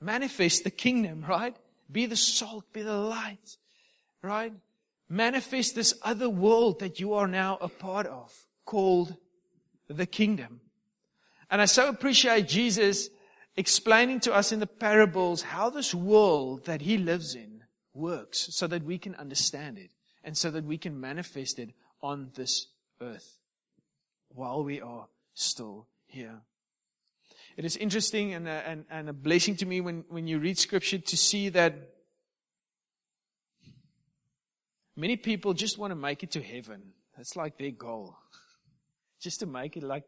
manifest 0.00 0.64
the 0.64 0.70
kingdom, 0.70 1.24
right? 1.28 1.56
Be 1.90 2.06
the 2.06 2.16
salt, 2.16 2.72
be 2.72 2.82
the 2.82 2.96
light, 2.96 3.56
right? 4.22 4.52
manifest 5.08 5.74
this 5.74 5.94
other 6.02 6.28
world 6.28 6.80
that 6.80 7.00
you 7.00 7.14
are 7.14 7.26
now 7.26 7.58
a 7.60 7.68
part 7.68 8.06
of 8.06 8.32
called 8.64 9.16
the 9.88 10.06
kingdom. 10.06 10.60
And 11.50 11.60
I 11.60 11.66
so 11.66 11.88
appreciate 11.88 12.48
Jesus 12.48 13.10
explaining 13.56 14.20
to 14.20 14.34
us 14.34 14.50
in 14.50 14.60
the 14.60 14.66
parables 14.66 15.42
how 15.42 15.70
this 15.70 15.94
world 15.94 16.64
that 16.64 16.80
he 16.80 16.98
lives 16.98 17.34
in 17.34 17.62
works 17.92 18.48
so 18.50 18.66
that 18.66 18.82
we 18.82 18.98
can 18.98 19.14
understand 19.14 19.78
it 19.78 19.90
and 20.24 20.36
so 20.36 20.50
that 20.50 20.64
we 20.64 20.78
can 20.78 21.00
manifest 21.00 21.58
it 21.58 21.70
on 22.04 22.28
this 22.34 22.66
earth 23.00 23.38
while 24.28 24.62
we 24.62 24.80
are 24.80 25.08
still 25.32 25.88
here. 26.06 26.42
It 27.56 27.64
is 27.64 27.76
interesting 27.78 28.34
and 28.34 28.46
a, 28.46 28.68
and, 28.68 28.84
and 28.90 29.08
a 29.08 29.12
blessing 29.14 29.56
to 29.56 29.66
me 29.66 29.80
when, 29.80 30.04
when 30.08 30.26
you 30.26 30.38
read 30.38 30.58
scripture 30.58 30.98
to 30.98 31.16
see 31.16 31.48
that 31.50 31.74
many 34.94 35.16
people 35.16 35.54
just 35.54 35.78
want 35.78 35.92
to 35.92 35.96
make 35.96 36.22
it 36.22 36.32
to 36.32 36.42
heaven. 36.42 36.82
That's 37.16 37.36
like 37.36 37.56
their 37.56 37.70
goal. 37.70 38.18
Just 39.20 39.40
to 39.40 39.46
make 39.46 39.78
it 39.78 39.82
like 39.82 40.04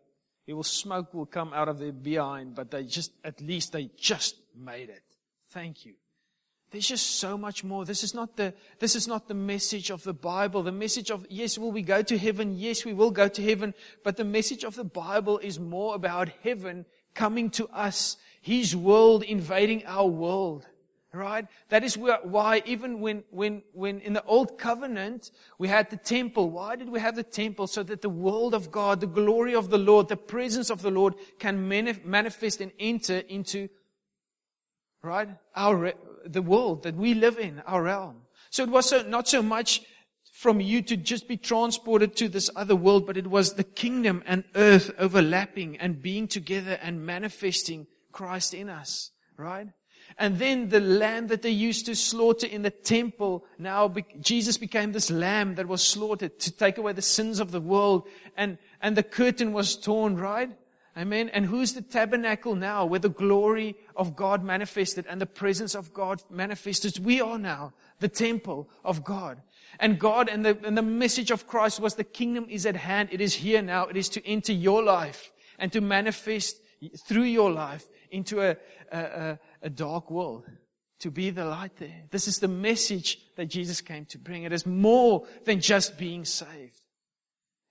it 0.47 0.53
will 0.53 0.63
smoke 0.63 1.15
will 1.15 1.27
come 1.27 1.55
out 1.55 1.69
of 1.69 1.79
their 1.79 1.93
behind, 1.93 2.55
but 2.55 2.71
they 2.71 2.85
just, 2.85 3.11
at 3.25 3.41
least 3.41 3.73
they 3.73 3.91
just 3.97 4.37
made 4.55 4.91
it. 4.91 5.03
Thank 5.51 5.85
you. 5.85 5.95
There's 6.71 6.89
just 6.89 7.21
so 7.21 7.39
much 7.39 7.63
more. 7.63 7.85
This 7.85 8.03
is 8.03 8.13
not 8.13 8.37
the, 8.37 8.53
this 8.81 8.97
is 8.97 9.07
not 9.07 9.29
the 9.29 9.35
message 9.35 9.91
of 9.91 10.03
the 10.03 10.13
Bible. 10.13 10.63
The 10.63 10.73
message 10.73 11.11
of, 11.11 11.25
yes, 11.31 11.57
will 11.57 11.71
we 11.71 11.83
go 11.83 12.03
to 12.03 12.19
heaven? 12.19 12.59
Yes, 12.59 12.85
we 12.85 12.93
will 12.93 13.13
go 13.13 13.29
to 13.29 13.43
heaven. 13.43 13.73
But 14.03 14.17
the 14.17 14.25
message 14.25 14.65
of 14.65 14.75
the 14.75 14.85
Bible 14.85 15.39
is 15.39 15.61
more 15.61 15.95
about 15.95 16.29
heaven 16.43 16.85
coming 17.15 17.51
to 17.51 17.69
us. 17.69 18.17
His 18.41 18.75
world 18.75 19.23
invading 19.23 19.85
our 19.87 20.07
world. 20.07 20.67
Right? 21.13 21.47
That 21.71 21.83
is 21.83 21.97
why 21.97 22.63
even 22.67 23.01
when, 23.01 23.25
when, 23.31 23.63
when 23.73 24.01
in 24.01 24.13
the 24.13 24.25
old 24.25 24.59
covenant 24.59 25.31
we 25.59 25.67
had 25.69 25.89
the 25.89 25.97
temple, 25.97 26.51
why 26.51 26.77
did 26.77 26.91
we 26.91 27.01
have 27.01 27.17
the 27.17 27.23
temple? 27.23 27.69
So 27.69 27.83
that 27.85 28.03
the 28.03 28.11
world 28.11 28.53
of 28.53 28.71
God, 28.71 29.01
the 29.01 29.07
glory 29.07 29.55
of 29.55 29.71
the 29.71 29.79
Lord, 29.79 30.09
the 30.09 30.17
presence 30.17 30.69
of 30.69 30.83
the 30.83 30.91
Lord 30.91 31.15
can 31.39 31.69
manifest 31.69 32.61
and 32.61 32.71
enter 32.79 33.19
into, 33.19 33.71
right? 35.01 35.31
Our, 35.55 35.95
the 36.25 36.43
world 36.43 36.83
that 36.85 36.97
we 36.97 37.15
live 37.15 37.39
in, 37.39 37.61
our 37.67 37.83
realm. 37.83 38.23
So 38.51 38.63
it 38.63 38.71
was 38.71 38.89
so, 38.89 39.03
not 39.03 39.29
so 39.29 39.43
much 39.43 39.83
from 40.33 40.61
you 40.61 40.83
to 40.83 40.97
just 40.97 41.29
be 41.29 41.37
transported 41.37 42.15
to 42.17 42.29
this 42.29 42.51
other 42.55 42.77
world, 42.77 43.07
but 43.07 43.17
it 43.17 43.27
was 43.27 43.55
the 43.55 43.65
kingdom 43.65 44.23
and 44.27 44.45
earth 44.55 44.91
overlapping 44.99 45.79
and 45.79 46.03
being 46.03 46.29
together 46.29 46.79
and 46.83 47.07
manifesting 47.07 47.87
Christ 48.13 48.53
in 48.53 48.69
us, 48.69 49.11
right? 49.37 49.69
And 50.19 50.39
then 50.39 50.69
the 50.69 50.81
lamb 50.81 51.27
that 51.29 51.43
they 51.43 51.51
used 51.51 51.87
to 51.87 51.97
slaughter 51.97 52.47
in 52.47 52.63
the 52.63 52.71
temple, 52.71 53.45
now 53.59 53.89
be, 53.89 54.05
Jesus 54.21 54.57
became 54.57 54.93
this 54.93 55.11
lamb 55.11 55.57
that 55.57 55.69
was 55.69 55.83
slaughtered 55.83 56.39
to 56.41 56.53
take 56.53 56.79
away 56.79 56.93
the 56.93 57.03
sins 57.03 57.41
of 57.41 57.51
the 57.51 57.61
world. 57.61 58.07
And, 58.37 58.59
and 58.81 58.97
the 58.97 59.03
curtain 59.03 59.53
was 59.53 59.77
torn, 59.77 60.17
right? 60.17 60.51
Amen. 60.97 61.29
And 61.29 61.45
who's 61.45 61.75
the 61.75 61.83
tabernacle 61.83 62.55
now 62.55 62.87
where 62.87 62.99
the 63.01 63.11
glory 63.11 63.77
of 63.95 64.17
God 64.17 64.43
manifested 64.43 65.05
and 65.07 65.21
the 65.21 65.27
presence 65.27 65.75
of 65.75 65.93
God 65.93 66.23
manifested? 66.31 67.05
We 67.05 67.21
are 67.21 67.39
now 67.39 67.75
the 68.01 68.09
temple 68.09 68.71
of 68.83 69.05
God. 69.05 69.43
And 69.79 69.99
God 69.99 70.31
and 70.31 70.43
the, 70.43 70.59
and 70.65 70.77
the 70.77 70.83
message 70.83 71.31
of 71.31 71.47
Christ 71.47 71.81
was 71.81 71.95
the 71.95 72.05
kingdom 72.05 72.47
is 72.49 72.65
at 72.65 72.77
hand. 72.77 73.11
It 73.13 73.21
is 73.21 73.35
here 73.35 73.61
now. 73.61 73.87
It 73.89 73.97
is 73.99 74.09
to 74.11 74.27
enter 74.27 74.55
your 74.55 74.83
life 74.83 75.33
and 75.59 75.71
to 75.73 75.83
manifest 75.83 76.57
through 77.07 77.25
your 77.25 77.51
life 77.51 77.87
into 78.11 78.41
a, 78.41 78.57
a, 78.91 79.39
a 79.63 79.69
dark 79.69 80.11
world. 80.11 80.45
To 81.01 81.11
be 81.11 81.29
the 81.29 81.45
light 81.45 81.77
there. 81.77 82.05
This 82.11 82.27
is 82.27 82.39
the 82.39 82.49
message 82.49 83.19
that 83.37 83.47
Jesus 83.47 83.83
came 83.83 84.07
to 84.07 84.19
bring. 84.19 84.45
It 84.45 84.53
is 84.53 84.65
more 84.65 85.27
than 85.45 85.61
just 85.61 85.99
being 85.99 86.25
saved. 86.25 86.81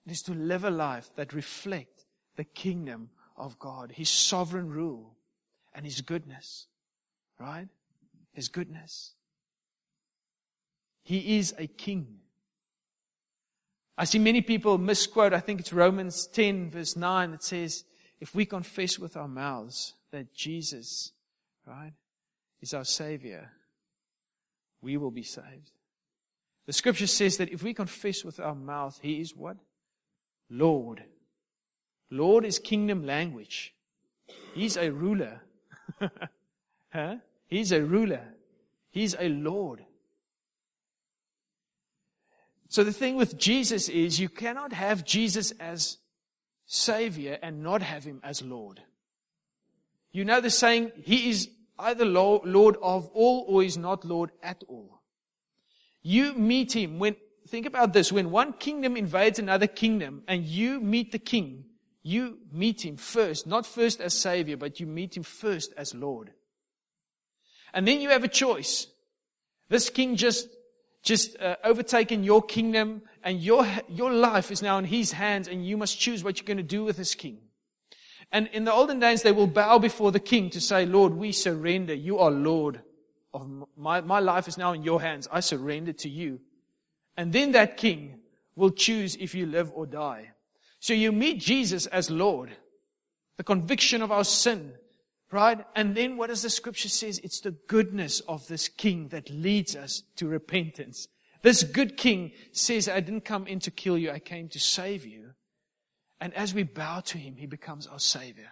It 0.06 0.12
is 0.12 0.22
to 0.24 0.36
live 0.36 0.64
a 0.64 0.70
life 0.70 1.10
that 1.16 1.34
reflect 1.34 2.06
the 2.36 2.44
kingdom 2.44 3.10
of 3.36 3.60
God, 3.60 3.92
His 3.92 4.10
sovereign 4.10 4.70
rule 4.70 5.16
and 5.74 5.86
His 5.86 6.02
goodness. 6.02 6.68
Right? 7.40 7.68
His 8.34 8.48
goodness. 8.48 9.14
He 11.04 11.38
is 11.38 11.54
a 11.58 11.68
king. 11.68 12.20
I 13.98 14.06
see 14.06 14.20
many 14.20 14.42
people 14.42 14.78
misquote, 14.78 15.34
I 15.34 15.40
think 15.40 15.60
it's 15.60 15.72
Romans 15.72 16.28
10 16.28 16.72
verse 16.72 16.96
9 16.96 17.32
that 17.32 17.44
says, 17.44 17.86
if 18.20 18.34
we 18.34 18.46
confess 18.46 18.98
with 18.98 19.16
our 19.16 19.28
mouths 19.28 19.94
that 20.12 20.34
Jesus, 20.34 21.12
right, 21.66 21.94
is 22.62 22.74
our 22.74 22.84
Savior, 22.84 23.52
we 24.82 24.98
will 24.98 25.12
be 25.12 25.24
saved. 25.24 25.72
The 26.66 26.74
scripture 26.74 27.08
says 27.08 27.38
that 27.38 27.52
if 27.52 27.62
we 27.64 27.74
confess 27.74 28.24
with 28.24 28.40
our 28.40 28.56
mouth, 28.56 29.00
He 29.02 29.22
is 29.22 29.36
what? 29.36 29.58
Lord. 30.50 31.04
Lord 32.10 32.46
is 32.46 32.60
kingdom 32.60 33.06
language. 33.06 33.74
He's 34.54 34.78
a 34.78 34.92
ruler. 34.92 35.42
huh? 36.94 37.16
He's 37.48 37.72
a 37.72 37.84
ruler. 37.84 38.22
He's 38.92 39.16
a 39.20 39.30
Lord. 39.30 39.86
So 42.70 42.84
the 42.84 42.94
thing 42.94 43.16
with 43.16 43.38
Jesus 43.38 43.90
is 43.90 44.20
you 44.20 44.30
cannot 44.30 44.74
have 44.74 45.06
Jesus 45.06 45.52
as 45.60 45.98
Savior 46.66 47.38
and 47.42 47.64
not 47.64 47.82
have 47.82 48.04
Him 48.04 48.20
as 48.24 48.42
Lord. 48.42 48.82
You 50.12 50.26
know 50.26 50.42
the 50.42 50.50
saying, 50.50 50.92
He 51.04 51.30
is 51.30 51.50
either 51.78 52.06
Lord 52.06 52.78
of 52.82 53.10
all 53.14 53.46
or 53.48 53.64
is 53.64 53.78
not 53.78 54.06
Lord 54.06 54.32
at 54.42 54.64
all. 54.68 55.02
You 56.02 56.34
meet 56.34 56.76
Him 56.76 57.00
when, 57.00 57.16
think 57.48 57.66
about 57.66 57.94
this, 57.94 58.12
when 58.12 58.32
one 58.32 58.54
kingdom 58.54 58.98
invades 58.98 59.40
another 59.40 59.68
kingdom 59.68 60.24
and 60.28 60.44
you 60.44 60.80
meet 60.80 61.12
the 61.12 61.20
King, 61.20 61.66
you 62.06 62.38
meet 62.52 62.86
Him 62.86 62.98
first, 62.98 63.48
not 63.48 63.66
first 63.66 64.00
as 64.00 64.14
Savior, 64.14 64.58
but 64.58 64.80
you 64.80 64.86
meet 64.86 65.18
Him 65.18 65.24
first 65.24 65.74
as 65.76 65.96
Lord. 65.96 66.32
And 67.74 67.88
then 67.88 68.00
you 68.00 68.10
have 68.10 68.24
a 68.24 68.30
choice. 68.30 68.88
This 69.68 69.90
King 69.90 70.16
just 70.16 70.48
just 71.02 71.40
uh, 71.40 71.56
overtaken 71.64 72.24
your 72.24 72.42
kingdom 72.42 73.04
and 73.24 73.40
your, 73.40 73.66
your 73.88 74.12
life 74.12 74.50
is 74.50 74.64
now 74.64 74.80
in 74.80 74.86
his 74.86 75.12
hands 75.12 75.48
and 75.48 75.64
you 75.64 75.78
must 75.78 76.00
choose 76.00 76.24
what 76.24 76.40
you're 76.40 76.48
going 76.48 76.58
to 76.58 76.64
do 76.64 76.84
with 76.84 76.98
this 76.98 77.14
king. 77.14 77.38
And 78.32 78.48
in 78.48 78.66
the 78.66 78.74
olden 78.74 79.00
days, 79.00 79.22
they 79.22 79.32
will 79.32 79.46
bow 79.46 79.78
before 79.78 80.12
the 80.12 80.20
king 80.20 80.50
to 80.50 80.60
say, 80.60 80.88
Lord, 80.88 81.14
we 81.14 81.32
surrender. 81.32 81.94
You 81.94 82.18
are 82.18 82.32
Lord 82.32 82.82
of 83.36 83.48
my, 83.78 84.02
my 84.02 84.20
life 84.20 84.48
is 84.48 84.58
now 84.58 84.74
in 84.74 84.82
your 84.82 85.00
hands. 85.00 85.28
I 85.32 85.42
surrender 85.42 85.94
to 85.94 86.10
you. 86.10 86.40
And 87.16 87.32
then 87.32 87.52
that 87.52 87.78
king 87.78 88.20
will 88.56 88.72
choose 88.72 89.16
if 89.16 89.36
you 89.36 89.46
live 89.46 89.72
or 89.76 89.86
die. 89.86 90.32
So 90.86 90.94
you 90.94 91.12
meet 91.12 91.40
Jesus 91.40 91.88
as 91.88 92.12
Lord. 92.12 92.56
The 93.38 93.44
conviction 93.44 94.04
of 94.04 94.12
our 94.12 94.24
sin, 94.24 94.76
Right? 95.32 95.66
And 95.76 95.96
then 95.96 96.16
what 96.16 96.28
does 96.28 96.44
the 96.44 96.50
scripture 96.52 96.90
says? 96.90 97.18
It's 97.24 97.40
the 97.40 97.56
goodness 97.68 98.20
of 98.20 98.48
this 98.48 98.68
king 98.68 99.08
that 99.08 99.32
leads 99.32 99.76
us 99.76 100.04
to 100.18 100.28
repentance. 100.28 101.08
This 101.42 101.64
good 101.64 101.98
king 101.98 102.34
says, 102.52 102.88
I 102.88 103.00
didn't 103.00 103.26
come 103.26 103.48
in 103.48 103.60
to 103.62 103.72
kill 103.72 103.98
you. 103.98 104.12
I 104.12 104.20
came 104.20 104.48
to 104.50 104.60
save 104.60 105.08
you. 105.08 105.32
And 106.22 106.36
as 106.36 106.54
we 106.54 106.62
bow 106.62 107.00
to 107.00 107.18
him, 107.18 107.38
he 107.38 107.48
becomes 107.48 107.88
our 107.88 107.98
savior 107.98 108.52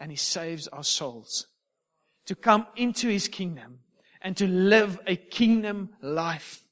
and 0.00 0.10
he 0.10 0.16
saves 0.16 0.66
our 0.66 0.82
souls 0.82 1.46
to 2.26 2.34
come 2.34 2.66
into 2.74 3.06
his 3.06 3.28
kingdom 3.28 3.78
and 4.20 4.36
to 4.38 4.48
live 4.48 4.98
a 5.06 5.14
kingdom 5.14 5.90
life. 6.00 6.64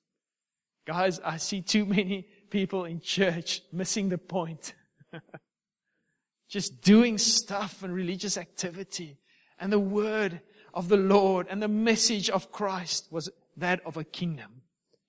Guys, 0.85 1.21
I 1.21 1.37
see 1.37 1.63
too 1.63 1.87
many 1.87 2.27
people 2.51 2.87
in 2.87 3.01
church 3.01 3.63
missing 3.73 4.09
the 4.09 4.19
point. 4.19 4.75
Just 6.49 6.81
doing 6.81 7.19
stuff 7.19 7.83
and 7.83 7.95
religious 7.95 8.37
activity 8.37 9.19
and 9.59 9.73
the 9.73 9.79
word 9.79 10.41
of 10.75 10.89
the 10.89 10.97
Lord 10.97 11.47
and 11.51 11.63
the 11.63 11.69
message 11.69 12.31
of 12.31 12.51
Christ 12.51 13.09
was 13.11 13.31
that 13.57 13.81
of 13.85 13.97
a 13.97 14.05
kingdom 14.05 14.63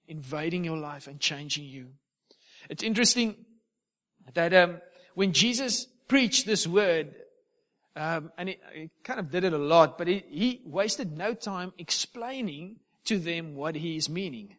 invading 0.07 0.63
your 0.63 0.77
life 0.77 1.07
and 1.07 1.19
changing 1.19 1.65
you. 1.65 1.87
It's 2.69 2.83
interesting 2.83 3.45
that 4.33 4.53
um, 4.53 4.81
when 5.15 5.33
Jesus 5.33 5.87
preached 6.07 6.45
this 6.45 6.67
word, 6.67 7.15
um, 7.95 8.31
and 8.37 8.49
he, 8.49 8.57
he, 8.73 8.89
kind 9.03 9.19
of 9.19 9.31
did 9.31 9.43
it 9.43 9.53
a 9.53 9.57
lot, 9.57 9.97
but 9.97 10.07
he, 10.07 10.23
he 10.29 10.61
wasted 10.65 11.17
no 11.17 11.33
time 11.33 11.73
explaining 11.77 12.77
to 13.05 13.17
them 13.19 13.55
what 13.55 13.75
he 13.75 13.97
is 13.97 14.09
meaning. 14.09 14.55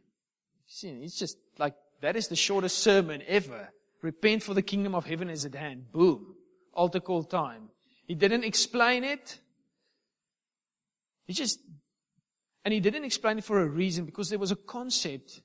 See, 0.67 0.89
it's 0.89 1.19
just 1.19 1.37
like 1.59 1.75
that 2.01 2.17
is 2.17 2.29
the 2.29 2.37
shortest 2.37 2.79
sermon 2.79 3.23
ever. 3.27 3.71
Repent 4.02 4.42
for 4.42 4.52
the 4.52 4.62
kingdom 4.62 4.94
of 4.94 5.06
heaven 5.06 5.30
is 5.30 5.44
at 5.44 5.54
hand. 5.54 5.92
Boom. 5.92 6.35
Altar 6.75 7.00
call 7.00 7.23
time. 7.23 7.68
He 8.06 8.14
didn't 8.14 8.44
explain 8.44 9.04
it. 9.04 9.38
He 11.25 11.32
just, 11.32 11.61
and 12.64 12.75
he 12.75 12.80
didn't 12.80 13.04
explain 13.04 13.38
it 13.38 13.44
for 13.44 13.61
a 13.61 13.66
reason 13.66 14.04
because 14.04 14.28
there 14.28 14.40
was 14.40 14.50
a 14.50 14.56
concept 14.56 15.40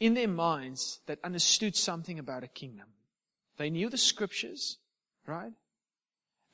in 0.00 0.14
their 0.14 0.28
minds 0.28 1.00
that 1.06 1.18
understood 1.22 1.76
something 1.76 2.18
about 2.18 2.44
a 2.44 2.48
kingdom. 2.48 2.86
They 3.58 3.68
knew 3.68 3.90
the 3.90 3.98
scriptures, 3.98 4.78
right? 5.26 5.52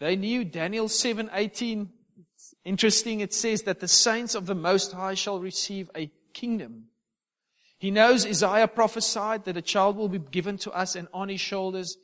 They 0.00 0.16
knew 0.16 0.44
Daniel 0.44 0.88
7:18. 0.88 1.90
Interesting, 2.64 3.20
it 3.20 3.32
says 3.32 3.62
that 3.62 3.80
the 3.80 3.88
saints 3.88 4.34
of 4.34 4.46
the 4.46 4.54
Most 4.54 4.92
High 4.92 5.14
shall 5.14 5.38
receive 5.38 5.90
a 5.94 6.10
kingdom. 6.32 6.88
He 7.78 7.90
knows 7.90 8.24
Isaiah 8.26 8.68
prophesied 8.68 9.44
that 9.44 9.56
a 9.56 9.62
child 9.62 9.96
will 9.96 10.08
be 10.08 10.18
given 10.18 10.56
to 10.58 10.70
us 10.72 10.96
and 10.96 11.08
on 11.12 11.28
his 11.28 11.40
shoulders 11.40 11.96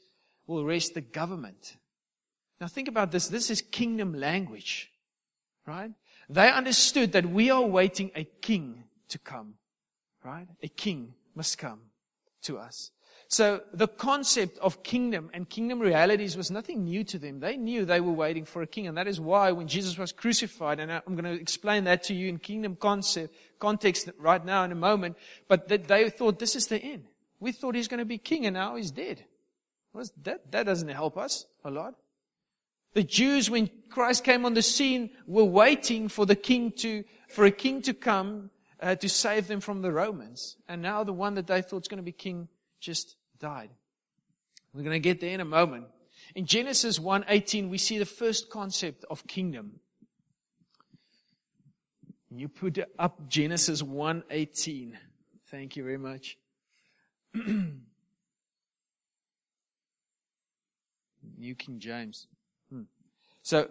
will 0.47 0.65
rest 0.65 0.95
the 0.95 1.00
government. 1.00 1.77
Now 2.61 2.67
think 2.67 2.89
about 2.89 3.12
this. 3.12 3.29
This 3.29 3.50
is 3.50 3.62
kingdom 3.62 4.12
language, 4.15 4.91
right? 5.67 5.93
They 6.29 6.50
understood 6.50 7.12
that 7.12 7.27
we 7.27 7.50
are 7.50 7.62
waiting 7.62 8.11
a 8.15 8.25
king 8.25 8.85
to 9.09 9.19
come, 9.19 9.55
right? 10.23 10.47
A 10.62 10.69
king 10.69 11.15
must 11.35 11.57
come 11.59 11.81
to 12.43 12.59
us. 12.59 12.91
So 13.31 13.63
the 13.73 13.87
concept 13.87 14.59
of 14.59 14.83
kingdom 14.83 15.31
and 15.33 15.49
kingdom 15.49 15.79
realities 15.79 16.37
was 16.37 16.51
nothing 16.51 16.83
new 16.83 17.05
to 17.05 17.19
them. 17.19 17.39
They 17.39 17.57
knew 17.57 17.85
they 17.85 18.01
were 18.01 18.13
waiting 18.13 18.45
for 18.45 18.61
a 18.61 18.67
king. 18.67 18.89
And 18.89 18.99
that 18.99 19.07
is 19.07 19.21
why 19.21 19.53
when 19.53 19.69
Jesus 19.69 19.97
was 19.97 20.11
crucified, 20.11 20.81
and 20.81 20.91
I'm 20.91 21.15
going 21.15 21.37
to 21.37 21.41
explain 21.41 21.85
that 21.85 22.03
to 22.05 22.15
you 22.15 22.29
in 22.29 22.39
kingdom 22.39 22.75
concept, 22.75 23.37
context 23.61 24.11
right 24.19 24.45
now 24.45 24.65
in 24.65 24.73
a 24.73 24.75
moment, 24.77 25.17
but 25.47 25.69
that 25.69 25.87
they 25.87 26.11
thought 26.11 26.41
this 26.41 26.57
is 26.57 26.67
the 26.67 26.79
end. 26.79 27.05
We 27.39 27.53
thought 27.53 27.77
he's 27.77 27.87
going 27.87 27.99
to 27.99 28.05
be 28.05 28.19
king 28.19 28.47
and 28.47 28.55
now 28.55 28.75
he's 28.75 28.91
dead. 28.91 29.25
That, 30.25 30.51
that 30.51 30.67
doesn't 30.67 30.89
help 30.89 31.17
us 31.17 31.47
a 31.65 31.71
lot. 31.71 31.95
The 32.95 33.05
Jews, 33.05 33.49
when 33.49 33.71
Christ 33.91 34.25
came 34.25 34.45
on 34.45 34.55
the 34.55 34.63
scene, 34.63 35.11
were 35.29 35.45
waiting 35.45 36.09
for 36.09 36.27
the 36.27 36.35
king 36.35 36.73
to, 36.79 37.05
for 37.29 37.45
a 37.45 37.53
king 37.53 37.81
to 37.83 37.95
come 37.95 38.51
uh, 38.81 38.97
to 38.97 39.09
save 39.09 39.47
them 39.47 39.61
from 39.61 39.83
the 39.83 39.93
Romans. 39.93 40.57
And 40.69 40.83
now 40.83 41.05
the 41.05 41.13
one 41.13 41.35
that 41.35 41.47
they 41.47 41.63
thought 41.63 41.83
was 41.83 41.89
going 41.89 41.99
to 41.99 42.03
be 42.03 42.11
king 42.11 42.49
just 42.81 43.15
died. 43.41 43.71
We're 44.73 44.85
going 44.85 44.95
to 44.95 45.01
get 45.01 45.21
there 45.21 45.35
in 45.35 45.41
a 45.41 45.45
moment. 45.45 45.87
In 46.35 46.47
Genesis 46.47 46.99
1:18 46.99 47.69
we 47.71 47.79
see 47.79 47.99
the 47.99 48.07
first 48.07 48.51
concept 48.51 49.05
of 49.11 49.27
kingdom. 49.27 49.81
You 52.31 52.49
put 52.49 52.79
up 52.99 53.29
Genesis 53.29 53.83
1:18. 53.83 54.93
Thank 55.51 55.75
you 55.77 55.83
very 55.83 55.99
much. 55.99 56.39
New 61.39 61.55
King 61.57 61.81
James. 61.81 62.29
Hmm. 62.71 62.83
So 63.43 63.69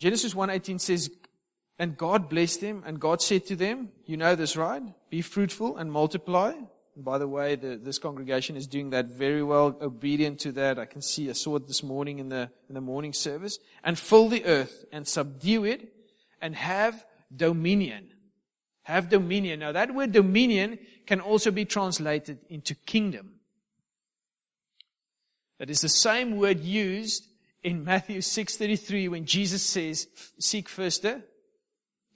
Genesis 0.00 0.34
1:18 0.34 0.80
says 0.80 1.10
and 1.78 1.96
God 1.96 2.28
blessed 2.28 2.62
them 2.62 2.82
and 2.86 2.98
God 2.98 3.20
said 3.20 3.44
to 3.46 3.56
them, 3.56 3.90
you 4.06 4.16
know 4.16 4.34
this, 4.34 4.56
right? 4.56 4.82
Be 5.10 5.20
fruitful 5.20 5.76
and 5.76 5.92
multiply 5.92 6.54
by 6.96 7.18
the 7.18 7.28
way, 7.28 7.56
the, 7.56 7.76
this 7.76 7.98
congregation 7.98 8.56
is 8.56 8.66
doing 8.66 8.90
that 8.90 9.06
very 9.06 9.42
well, 9.42 9.76
obedient 9.80 10.40
to 10.40 10.52
that. 10.52 10.78
I 10.78 10.86
can 10.86 11.02
see, 11.02 11.28
I 11.28 11.34
saw 11.34 11.56
it 11.56 11.66
this 11.66 11.82
morning 11.82 12.18
in 12.18 12.30
the, 12.30 12.50
in 12.68 12.74
the 12.74 12.80
morning 12.80 13.12
service. 13.12 13.58
And 13.84 13.98
fill 13.98 14.28
the 14.28 14.44
earth 14.46 14.84
and 14.92 15.06
subdue 15.06 15.64
it 15.64 15.92
and 16.40 16.56
have 16.56 17.04
dominion. 17.34 18.08
Have 18.84 19.08
dominion. 19.08 19.60
Now 19.60 19.72
that 19.72 19.94
word 19.94 20.12
dominion 20.12 20.78
can 21.06 21.20
also 21.20 21.50
be 21.50 21.64
translated 21.64 22.38
into 22.48 22.74
kingdom. 22.74 23.32
That 25.58 25.70
is 25.70 25.80
the 25.80 25.88
same 25.88 26.36
word 26.36 26.60
used 26.60 27.26
in 27.62 27.84
Matthew 27.84 28.20
6:33 28.20 29.08
when 29.08 29.24
Jesus 29.24 29.62
says, 29.62 30.06
"Seek 30.38 30.68
first 30.68 31.02
the 31.02 31.24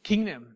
kingdom." 0.04 0.54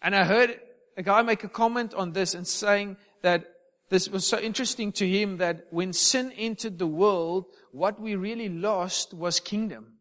And 0.00 0.14
I 0.14 0.24
heard 0.24 0.60
a 0.96 1.02
guy 1.02 1.22
make 1.22 1.42
a 1.42 1.48
comment 1.48 1.92
on 1.94 2.12
this 2.12 2.34
and 2.34 2.46
saying 2.46 2.96
that 3.22 3.52
this 3.88 4.08
was 4.08 4.26
so 4.26 4.38
interesting 4.38 4.92
to 4.92 5.08
him 5.08 5.36
that 5.38 5.66
when 5.70 5.92
sin 5.92 6.32
entered 6.36 6.78
the 6.78 6.86
world, 6.86 7.46
what 7.72 8.00
we 8.00 8.16
really 8.16 8.48
lost 8.48 9.14
was 9.14 9.38
kingdom. 9.38 9.94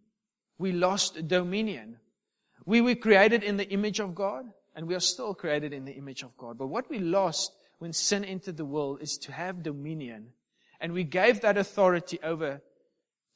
We 0.58 0.72
lost 0.72 1.28
dominion. 1.28 1.98
We 2.66 2.82
were 2.82 2.96
created 2.96 3.44
in 3.44 3.58
the 3.58 3.70
image 3.70 4.00
of 4.00 4.16
God, 4.16 4.46
and 4.76 4.88
we 4.88 4.96
are 4.96 5.00
still 5.00 5.36
created 5.36 5.72
in 5.72 5.86
the 5.86 5.94
image 5.94 6.24
of 6.24 6.36
God. 6.38 6.58
But 6.58 6.68
what 6.68 6.90
we 6.90 7.00
lost 7.00 7.52
when 7.78 7.94
sin 7.94 8.26
entered 8.26 8.58
the 8.58 8.66
world 8.66 9.02
is 9.02 9.18
to 9.20 9.32
have 9.32 9.62
dominion. 9.62 10.30
And 10.80 10.94
we 10.94 11.04
gave 11.04 11.42
that 11.42 11.58
authority 11.58 12.20
over 12.24 12.62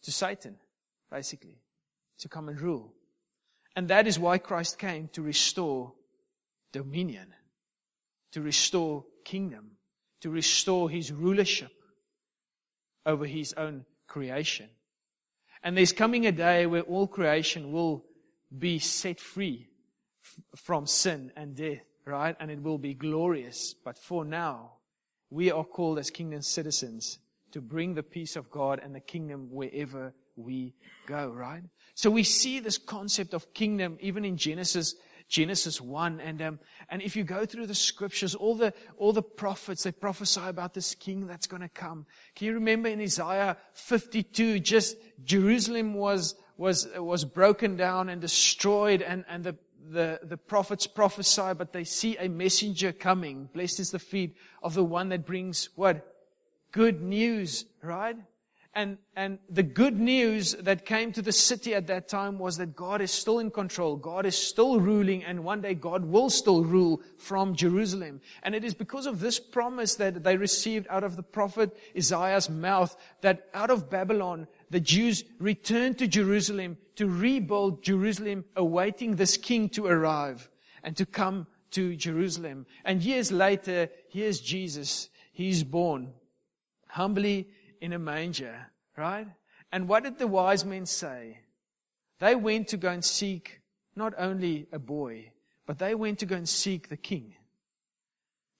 to 0.04 0.12
Satan, 0.12 0.56
basically, 1.12 1.62
to 2.20 2.30
come 2.30 2.50
and 2.50 2.60
rule. 2.60 2.94
And 3.76 3.88
that 3.90 4.08
is 4.08 4.18
why 4.18 4.40
Christ 4.40 4.80
came 4.80 5.10
to 5.10 5.22
restore 5.22 5.94
dominion, 6.72 7.34
to 8.32 8.42
restore 8.42 9.06
kingdom, 9.30 9.72
to 10.22 10.30
restore 10.32 10.90
his 10.90 11.12
rulership 11.12 11.72
over 13.06 13.26
his 13.26 13.54
own 13.54 13.86
creation. 14.08 14.70
And 15.64 15.78
there's 15.78 15.94
coming 15.94 16.26
a 16.26 16.32
day 16.32 16.66
where 16.66 16.82
all 16.82 17.08
creation 17.08 17.72
will 17.72 18.06
be 18.58 18.80
set 18.80 19.20
free 19.20 19.68
f- 20.24 20.60
from 20.60 20.88
sin 20.88 21.32
and 21.36 21.56
death, 21.56 21.86
right? 22.06 22.36
And 22.40 22.50
it 22.50 22.62
will 22.62 22.80
be 22.80 22.96
glorious. 22.96 23.76
But 23.86 23.98
for 23.98 24.26
now, 24.26 24.72
we 25.30 25.52
are 25.52 25.64
called 25.64 26.00
as 26.00 26.10
kingdom 26.10 26.42
citizens 26.42 27.20
to 27.52 27.62
bring 27.62 27.94
the 27.94 28.04
peace 28.04 28.36
of 28.36 28.50
God 28.50 28.80
and 28.84 28.96
the 28.96 29.00
kingdom 29.00 29.50
wherever 29.52 30.14
we 30.36 30.74
go, 31.06 31.30
right? 31.30 31.62
So 31.94 32.10
we 32.10 32.24
see 32.24 32.60
this 32.60 32.78
concept 32.78 33.34
of 33.34 33.54
kingdom 33.54 33.98
even 34.00 34.26
in 34.26 34.38
Genesis 34.38 34.96
Genesis 35.30 35.80
1. 35.80 36.20
And, 36.20 36.42
um, 36.42 36.60
and 36.90 37.02
if 37.02 37.16
you 37.16 37.24
go 37.24 37.46
through 37.46 37.68
the 37.68 37.76
scriptures, 37.76 38.36
all 38.36 38.56
the, 38.56 38.74
all 38.98 39.14
the 39.14 39.22
prophets, 39.22 39.84
they 39.84 39.92
prophesy 39.92 40.42
about 40.42 40.74
this 40.74 40.96
king 40.96 41.28
that's 41.28 41.48
going 41.48 41.62
to 41.62 41.70
come. 41.70 42.06
Can 42.36 42.48
you 42.48 42.54
remember 42.56 42.90
in 42.90 43.00
Isaiah 43.00 43.56
52, 43.74 44.60
just 44.60 44.98
Jerusalem 45.24 45.94
was, 45.94 46.36
was, 46.58 46.88
was 46.98 47.24
broken 47.24 47.78
down 47.78 48.10
and 48.10 48.20
destroyed 48.20 49.02
and, 49.04 49.24
and 49.30 49.44
the, 49.44 49.56
the, 49.90 50.20
the 50.24 50.38
prophets 50.38 50.88
prophesy, 50.88 51.54
but 51.56 51.74
they 51.74 51.84
see 51.84 52.18
a 52.18 52.28
messenger 52.28 52.92
coming. 52.92 53.50
Blessed 53.54 53.80
is 53.80 53.92
the 53.92 54.00
feet 54.00 54.36
of 54.64 54.74
the 54.74 54.84
one 54.84 55.10
that 55.10 55.26
brings 55.26 55.70
what? 55.76 56.06
Good 56.72 57.02
news, 57.02 57.66
right? 57.82 58.16
And, 58.76 59.00
and 59.16 59.40
the 59.50 59.64
good 59.64 60.00
news 60.00 60.54
that 60.54 60.86
came 60.86 61.12
to 61.14 61.24
the 61.24 61.32
city 61.32 61.74
at 61.74 61.88
that 61.88 62.08
time 62.08 62.38
was 62.38 62.58
that 62.58 62.76
God 62.76 63.02
is 63.02 63.10
still 63.12 63.40
in 63.40 63.50
control. 63.50 63.96
God 63.96 64.28
is 64.28 64.38
still 64.38 64.80
ruling 64.80 65.24
and 65.24 65.44
one 65.44 65.62
day 65.62 65.74
God 65.74 66.06
will 66.06 66.30
still 66.30 66.64
rule 66.64 67.02
from 67.18 67.56
Jerusalem. 67.56 68.22
And 68.44 68.54
it 68.54 68.64
is 68.64 68.76
because 68.76 69.08
of 69.08 69.20
this 69.20 69.40
promise 69.40 69.96
that 69.96 70.24
they 70.24 70.38
received 70.38 70.86
out 70.90 71.04
of 71.04 71.16
the 71.16 71.24
prophet 71.24 71.76
Isaiah's 71.98 72.48
mouth 72.48 72.96
that 73.22 73.48
out 73.56 73.72
of 73.72 73.90
Babylon, 73.90 74.48
the 74.70 74.80
Jews 74.80 75.24
returned 75.40 75.98
to 75.98 76.08
Jerusalem 76.08 76.78
to 76.98 77.10
rebuild 77.10 77.84
Jerusalem 77.84 78.46
awaiting 78.56 79.16
this 79.16 79.36
king 79.36 79.70
to 79.70 79.88
arrive 79.88 80.48
and 80.84 80.96
to 80.96 81.08
come 81.08 81.48
to 81.72 81.96
Jerusalem. 81.96 82.68
And 82.86 83.02
years 83.02 83.32
later, 83.32 83.90
here's 84.10 84.40
Jesus. 84.40 85.10
He's 85.32 85.64
born 85.64 86.14
humbly 86.90 87.48
in 87.82 87.94
a 87.94 88.00
manger, 88.00 88.68
right? 88.98 89.28
And 89.72 89.88
what 89.88 90.04
did 90.04 90.18
the 90.18 90.28
wise 90.28 90.66
men 90.66 90.86
say? 90.86 91.40
They 92.20 92.36
went 92.36 92.70
to 92.70 92.78
go 92.78 92.90
and 92.90 93.04
seek 93.04 93.62
not 93.96 94.14
only 94.18 94.68
a 94.72 94.80
boy, 94.80 95.32
but 95.66 95.80
they 95.80 95.96
went 95.96 96.20
to 96.20 96.26
go 96.26 96.36
and 96.36 96.50
seek 96.50 96.90
the 96.90 96.98
king. 96.98 97.36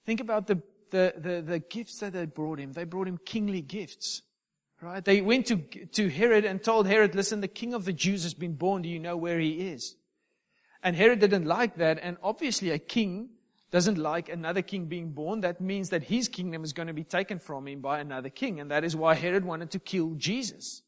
Think 0.06 0.20
about 0.20 0.46
the, 0.46 0.62
the, 0.90 1.14
the, 1.16 1.42
the 1.42 1.58
gifts 1.58 1.98
that 1.98 2.12
they 2.12 2.26
brought 2.26 2.58
him. 2.58 2.72
They 2.72 2.84
brought 2.84 3.08
him 3.08 3.18
kingly 3.24 3.60
gifts. 3.60 4.22
Right? 4.80 5.04
They 5.04 5.20
went 5.20 5.46
to, 5.46 5.58
to 5.58 6.08
Herod 6.08 6.46
and 6.46 6.62
told 6.62 6.86
Herod, 6.86 7.14
listen, 7.14 7.42
the 7.42 7.48
king 7.48 7.74
of 7.74 7.84
the 7.84 7.92
Jews 7.92 8.22
has 8.22 8.32
been 8.32 8.54
born. 8.54 8.82
Do 8.82 8.88
you 8.88 8.98
know 8.98 9.16
where 9.16 9.38
he 9.38 9.68
is? 9.68 9.94
And 10.82 10.96
Herod 10.96 11.18
didn't 11.18 11.44
like 11.44 11.76
that. 11.76 11.98
And 12.00 12.16
obviously 12.22 12.70
a 12.70 12.78
king 12.78 13.28
doesn't 13.70 13.98
like 13.98 14.28
another 14.28 14.62
king 14.62 14.86
being 14.86 15.10
born, 15.10 15.40
that 15.40 15.60
means 15.60 15.90
that 15.90 16.04
his 16.04 16.28
kingdom 16.28 16.64
is 16.64 16.72
going 16.72 16.88
to 16.88 16.94
be 16.94 17.04
taken 17.04 17.38
from 17.38 17.68
him 17.68 17.80
by 17.80 18.00
another 18.00 18.28
king. 18.28 18.58
And 18.58 18.70
that 18.70 18.84
is 18.84 18.96
why 18.96 19.14
Herod 19.14 19.44
wanted 19.44 19.70
to 19.72 19.78
kill 19.78 20.14
Jesus. 20.14 20.82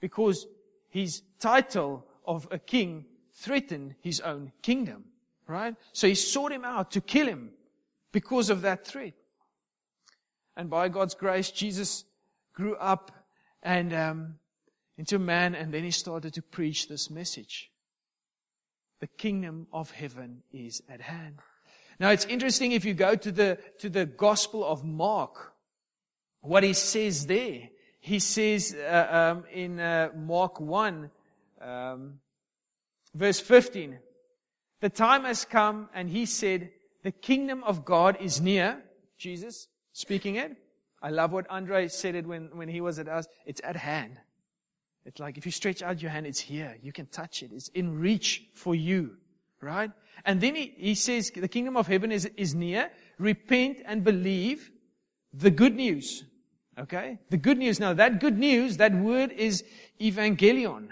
Because 0.00 0.46
his 0.88 1.22
title 1.40 2.06
of 2.24 2.46
a 2.50 2.58
king 2.58 3.06
threatened 3.32 3.96
his 4.00 4.20
own 4.20 4.52
kingdom. 4.62 5.04
Right? 5.48 5.74
So 5.92 6.06
he 6.06 6.14
sought 6.14 6.52
him 6.52 6.64
out 6.64 6.92
to 6.92 7.00
kill 7.00 7.26
him 7.26 7.50
because 8.12 8.50
of 8.50 8.62
that 8.62 8.86
threat. 8.86 9.14
And 10.56 10.70
by 10.70 10.88
God's 10.88 11.14
grace, 11.14 11.50
Jesus 11.50 12.04
grew 12.52 12.76
up 12.76 13.10
and 13.62 13.92
um, 13.92 14.34
into 14.96 15.16
a 15.16 15.20
man, 15.20 15.54
and 15.54 15.72
then 15.72 15.82
he 15.82 15.90
started 15.90 16.34
to 16.34 16.42
preach 16.42 16.86
this 16.86 17.10
message. 17.10 17.70
The 19.00 19.06
kingdom 19.06 19.66
of 19.72 19.90
heaven 19.90 20.42
is 20.52 20.82
at 20.88 21.00
hand. 21.00 21.38
Now 22.00 22.10
it's 22.10 22.24
interesting 22.24 22.72
if 22.72 22.86
you 22.86 22.94
go 22.94 23.14
to 23.14 23.30
the, 23.30 23.58
to 23.80 23.90
the 23.90 24.06
Gospel 24.06 24.64
of 24.64 24.82
Mark, 24.82 25.52
what 26.40 26.62
he 26.62 26.72
says 26.72 27.26
there. 27.26 27.68
He 28.00 28.18
says 28.18 28.74
uh, 28.74 29.34
um, 29.36 29.44
in 29.52 29.78
uh, 29.78 30.08
Mark 30.16 30.58
1, 30.58 31.10
um, 31.60 32.14
verse 33.14 33.38
15, 33.38 33.98
the 34.80 34.88
time 34.88 35.24
has 35.24 35.44
come 35.44 35.90
and 35.94 36.08
he 36.08 36.24
said, 36.24 36.70
the 37.02 37.12
kingdom 37.12 37.62
of 37.64 37.84
God 37.84 38.16
is 38.18 38.40
near. 38.40 38.82
Jesus 39.18 39.68
speaking 39.92 40.36
it. 40.36 40.56
I 41.02 41.10
love 41.10 41.32
what 41.32 41.48
Andre 41.50 41.88
said 41.88 42.14
it 42.14 42.26
when, 42.26 42.48
when 42.54 42.68
he 42.68 42.80
was 42.80 42.98
at 42.98 43.08
us. 43.08 43.26
It's 43.44 43.60
at 43.62 43.76
hand. 43.76 44.16
It's 45.04 45.20
like 45.20 45.36
if 45.36 45.44
you 45.44 45.52
stretch 45.52 45.82
out 45.82 46.00
your 46.00 46.10
hand, 46.10 46.26
it's 46.26 46.40
here. 46.40 46.78
You 46.82 46.92
can 46.92 47.06
touch 47.06 47.42
it. 47.42 47.50
It's 47.52 47.68
in 47.68 47.98
reach 47.98 48.44
for 48.54 48.74
you. 48.74 49.16
Right? 49.60 49.90
And 50.24 50.40
then 50.40 50.54
he, 50.54 50.74
he 50.76 50.94
says 50.94 51.30
the 51.30 51.48
kingdom 51.48 51.76
of 51.76 51.86
heaven 51.86 52.12
is, 52.12 52.26
is 52.36 52.54
near. 52.54 52.90
repent 53.18 53.78
and 53.84 54.02
believe 54.02 54.70
the 55.32 55.50
good 55.50 55.74
news. 55.74 56.24
Okay? 56.78 57.18
The 57.28 57.36
good 57.36 57.58
news. 57.58 57.78
Now 57.78 57.92
that 57.94 58.20
good 58.20 58.38
news, 58.38 58.78
that 58.78 58.94
word 58.94 59.32
is 59.32 59.64
evangelion. 60.00 60.88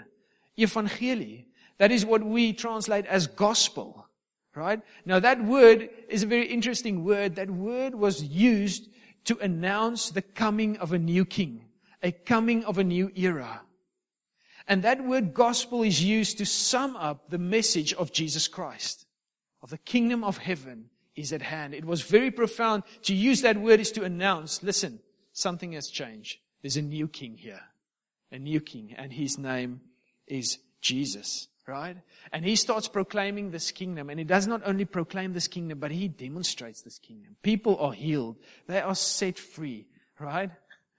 Evangelie. 0.57 1.45
That 1.77 1.91
is 1.91 2.05
what 2.05 2.23
we 2.23 2.53
translate 2.53 3.05
as 3.05 3.27
gospel. 3.27 4.05
Right? 4.55 4.81
Now 5.05 5.19
that 5.19 5.43
word 5.43 5.89
is 6.09 6.23
a 6.23 6.27
very 6.27 6.47
interesting 6.47 7.03
word. 7.03 7.35
That 7.35 7.49
word 7.49 7.95
was 7.95 8.23
used 8.23 8.89
to 9.25 9.37
announce 9.39 10.11
the 10.11 10.21
coming 10.21 10.77
of 10.77 10.91
a 10.91 10.99
new 10.99 11.25
king. 11.25 11.65
A 12.03 12.11
coming 12.11 12.63
of 12.65 12.77
a 12.77 12.83
new 12.83 13.11
era. 13.15 13.61
And 14.69 14.83
that 14.83 15.03
word 15.03 15.33
gospel 15.33 15.81
is 15.81 16.03
used 16.03 16.37
to 16.37 16.45
sum 16.45 16.95
up 16.95 17.31
the 17.31 17.39
message 17.39 17.91
of 17.95 18.13
Jesus 18.13 18.47
Christ. 18.47 19.07
Of 19.63 19.71
the 19.71 19.79
kingdom 19.79 20.23
of 20.23 20.37
heaven 20.37 20.85
is 21.15 21.33
at 21.33 21.41
hand. 21.41 21.73
It 21.73 21.83
was 21.83 22.03
very 22.03 22.29
profound. 22.29 22.83
To 23.03 23.15
use 23.15 23.41
that 23.41 23.57
word 23.57 23.79
is 23.79 23.91
to 23.93 24.03
announce, 24.03 24.61
listen, 24.61 24.99
something 25.33 25.71
has 25.71 25.89
changed. 25.89 26.37
There's 26.61 26.77
a 26.77 26.83
new 26.83 27.07
king 27.07 27.35
here. 27.35 27.61
A 28.31 28.37
new 28.37 28.61
king. 28.61 28.93
And 28.95 29.11
his 29.11 29.39
name 29.39 29.81
is 30.27 30.59
Jesus. 30.81 31.47
Right? 31.65 31.97
And 32.31 32.45
he 32.45 32.55
starts 32.55 32.87
proclaiming 32.87 33.49
this 33.49 33.71
kingdom. 33.71 34.11
And 34.11 34.19
he 34.19 34.23
does 34.23 34.45
not 34.45 34.61
only 34.65 34.85
proclaim 34.85 35.33
this 35.33 35.47
kingdom, 35.47 35.79
but 35.79 35.89
he 35.89 36.07
demonstrates 36.07 36.83
this 36.83 36.99
kingdom. 36.99 37.35
People 37.41 37.75
are 37.79 37.91
healed. 37.91 38.37
They 38.67 38.81
are 38.81 38.95
set 38.95 39.39
free. 39.39 39.87
Right? 40.19 40.51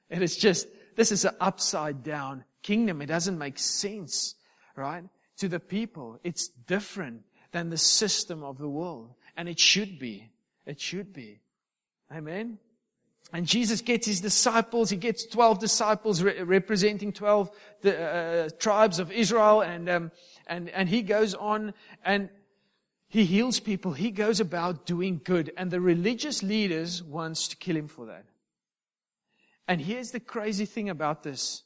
It 0.08 0.22
is 0.22 0.36
just, 0.36 0.66
this 0.96 1.12
is 1.12 1.24
an 1.24 1.36
upside 1.40 2.02
down 2.02 2.44
kingdom. 2.62 3.02
It 3.02 3.06
doesn't 3.06 3.38
make 3.38 3.58
sense, 3.58 4.34
right? 4.76 5.04
To 5.38 5.48
the 5.48 5.60
people. 5.60 6.18
It's 6.24 6.48
different 6.48 7.22
than 7.52 7.70
the 7.70 7.78
system 7.78 8.42
of 8.42 8.58
the 8.58 8.68
world. 8.68 9.14
And 9.36 9.48
it 9.48 9.58
should 9.58 9.98
be. 9.98 10.30
It 10.66 10.80
should 10.80 11.12
be. 11.12 11.40
Amen. 12.12 12.58
And 13.32 13.46
Jesus 13.46 13.80
gets 13.80 14.06
his 14.06 14.20
disciples, 14.20 14.90
he 14.90 14.96
gets 14.96 15.24
12 15.26 15.60
disciples 15.60 16.22
re- 16.22 16.42
representing 16.42 17.12
12 17.12 17.50
the, 17.82 18.00
uh, 18.00 18.48
tribes 18.58 18.98
of 18.98 19.12
Israel 19.12 19.60
and, 19.60 19.88
um, 19.88 20.12
and, 20.48 20.68
and 20.70 20.88
he 20.88 21.02
goes 21.02 21.34
on 21.34 21.72
and 22.04 22.28
he 23.08 23.24
heals 23.24 23.60
people. 23.60 23.92
He 23.92 24.10
goes 24.10 24.40
about 24.40 24.84
doing 24.84 25.20
good 25.22 25.52
and 25.56 25.70
the 25.70 25.80
religious 25.80 26.42
leaders 26.42 27.02
wants 27.02 27.46
to 27.48 27.56
kill 27.56 27.76
him 27.76 27.86
for 27.86 28.06
that. 28.06 28.24
And 29.68 29.80
here's 29.80 30.10
the 30.10 30.20
crazy 30.20 30.66
thing 30.66 30.88
about 30.88 31.22
this 31.22 31.62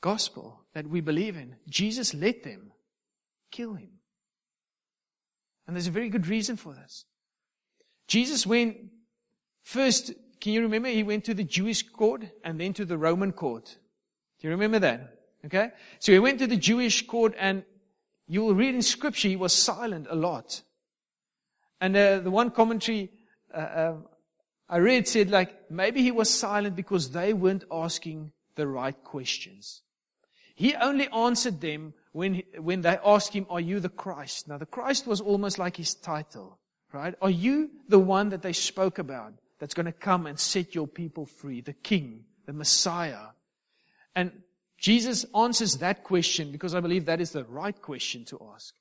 gospel 0.00 0.60
that 0.74 0.86
we 0.86 1.00
believe 1.00 1.36
in. 1.36 1.56
Jesus 1.68 2.14
let 2.14 2.42
them 2.42 2.72
kill 3.50 3.74
him. 3.74 3.90
And 5.66 5.76
there's 5.76 5.86
a 5.86 5.92
very 5.92 6.08
good 6.08 6.26
reason 6.26 6.56
for 6.56 6.74
this. 6.74 7.04
Jesus 8.08 8.46
went 8.46 8.76
first, 9.62 10.12
can 10.40 10.52
you 10.52 10.62
remember? 10.62 10.88
He 10.88 11.02
went 11.02 11.24
to 11.24 11.34
the 11.34 11.44
Jewish 11.44 11.82
court 11.88 12.24
and 12.44 12.60
then 12.60 12.72
to 12.74 12.84
the 12.84 12.98
Roman 12.98 13.32
court. 13.32 13.76
Do 14.40 14.48
you 14.48 14.50
remember 14.50 14.78
that? 14.80 15.18
Okay? 15.46 15.70
So 15.98 16.12
he 16.12 16.18
went 16.18 16.38
to 16.40 16.46
the 16.46 16.56
Jewish 16.56 17.06
court 17.06 17.34
and 17.38 17.64
you 18.26 18.42
will 18.42 18.54
read 18.54 18.74
in 18.74 18.82
scripture 18.82 19.28
he 19.28 19.36
was 19.36 19.52
silent 19.52 20.06
a 20.10 20.16
lot. 20.16 20.62
And 21.80 21.96
uh, 21.96 22.20
the 22.20 22.30
one 22.30 22.50
commentary 22.50 23.10
uh, 23.54 23.58
uh, 23.58 23.96
I 24.68 24.78
read 24.78 25.08
said 25.08 25.30
like 25.30 25.70
maybe 25.70 26.02
he 26.02 26.12
was 26.12 26.32
silent 26.32 26.76
because 26.76 27.10
they 27.10 27.32
weren't 27.32 27.64
asking 27.70 28.32
the 28.54 28.66
right 28.66 28.96
questions. 29.02 29.82
He 30.60 30.74
only 30.74 31.08
answered 31.08 31.62
them 31.62 31.94
when, 32.12 32.42
when 32.58 32.82
they 32.82 32.98
asked 33.02 33.32
him, 33.32 33.46
are 33.48 33.60
you 33.60 33.80
the 33.80 33.88
Christ? 33.88 34.46
Now 34.46 34.58
the 34.58 34.66
Christ 34.66 35.06
was 35.06 35.22
almost 35.22 35.58
like 35.58 35.74
his 35.74 35.94
title, 35.94 36.58
right? 36.92 37.14
Are 37.22 37.30
you 37.30 37.70
the 37.88 37.98
one 37.98 38.28
that 38.28 38.42
they 38.42 38.52
spoke 38.52 38.98
about 38.98 39.32
that's 39.58 39.72
going 39.72 39.86
to 39.86 39.92
come 39.92 40.26
and 40.26 40.38
set 40.38 40.74
your 40.74 40.86
people 40.86 41.24
free? 41.24 41.62
The 41.62 41.72
King, 41.72 42.24
the 42.44 42.52
Messiah. 42.52 43.28
And 44.14 44.32
Jesus 44.76 45.24
answers 45.34 45.78
that 45.78 46.04
question 46.04 46.52
because 46.52 46.74
I 46.74 46.80
believe 46.80 47.06
that 47.06 47.22
is 47.22 47.30
the 47.30 47.44
right 47.44 47.80
question 47.80 48.26
to 48.26 48.46
ask. 48.54 48.74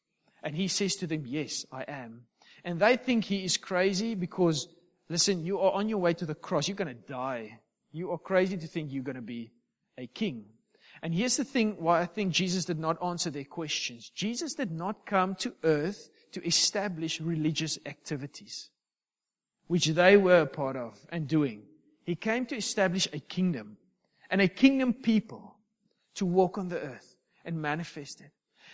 And 0.43 0.57
he 0.57 0.67
says 0.67 0.97
to 0.97 1.07
them, 1.07 1.23
yes, 1.25 1.65
I 1.71 1.83
am. 1.83 2.23
And 2.65 2.77
they 2.81 2.97
think 2.97 3.23
he 3.23 3.45
is 3.45 3.55
crazy 3.55 4.15
because, 4.15 4.67
listen, 5.07 5.45
you 5.45 5.61
are 5.61 5.71
on 5.71 5.87
your 5.87 5.99
way 5.99 6.13
to 6.15 6.25
the 6.25 6.35
cross. 6.35 6.67
You're 6.67 6.75
going 6.75 6.89
to 6.89 7.07
die. 7.07 7.57
You 7.93 8.11
are 8.11 8.17
crazy 8.17 8.57
to 8.57 8.67
think 8.67 8.91
you're 8.91 9.01
going 9.01 9.15
to 9.15 9.21
be 9.21 9.51
a 9.97 10.07
king. 10.07 10.43
And 11.01 11.13
here's 11.13 11.37
the 11.37 11.43
thing 11.43 11.75
why 11.79 12.01
I 12.01 12.05
think 12.05 12.33
Jesus 12.33 12.65
did 12.65 12.79
not 12.79 13.01
answer 13.03 13.29
their 13.29 13.45
questions. 13.45 14.09
Jesus 14.09 14.53
did 14.53 14.71
not 14.71 15.05
come 15.05 15.35
to 15.35 15.53
earth 15.63 16.09
to 16.33 16.45
establish 16.45 17.21
religious 17.21 17.79
activities, 17.85 18.69
which 19.67 19.87
they 19.87 20.17
were 20.17 20.41
a 20.41 20.45
part 20.45 20.75
of 20.75 20.99
and 21.09 21.27
doing. 21.27 21.63
He 22.03 22.15
came 22.15 22.45
to 22.47 22.55
establish 22.55 23.07
a 23.13 23.19
kingdom 23.19 23.77
and 24.29 24.41
a 24.41 24.47
kingdom 24.47 24.93
people 24.93 25.55
to 26.15 26.25
walk 26.25 26.57
on 26.57 26.69
the 26.69 26.79
earth 26.79 27.15
and 27.45 27.61
manifest 27.61 28.21
it. 28.21 28.31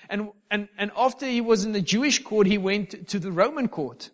And, 0.10 0.30
and, 0.52 0.68
and 0.78 0.92
after 0.98 1.26
he 1.26 1.42
was 1.42 1.66
in 1.66 1.72
the 1.72 1.82
Jewish 1.82 2.24
court, 2.24 2.48
he 2.48 2.58
went 2.58 3.08
to 3.10 3.20
the 3.20 3.32
Roman 3.32 3.68
court. 3.68 4.10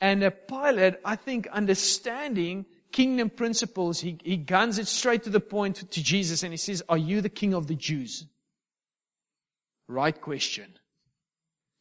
And 0.00 0.24
uh, 0.24 0.30
Pilate, 0.30 0.96
I 1.04 1.16
think, 1.16 1.46
understanding 1.48 2.66
kingdom 2.92 3.30
principles, 3.30 4.00
he, 4.00 4.18
he 4.22 4.36
guns 4.36 4.78
it 4.78 4.86
straight 4.86 5.24
to 5.24 5.30
the 5.30 5.40
point 5.40 5.90
to 5.90 6.02
Jesus 6.02 6.42
and 6.42 6.52
he 6.52 6.56
says, 6.56 6.82
Are 6.88 6.98
you 6.98 7.20
the 7.20 7.28
king 7.28 7.54
of 7.54 7.66
the 7.66 7.74
Jews? 7.74 8.26
Right 9.88 10.18
question. 10.18 10.78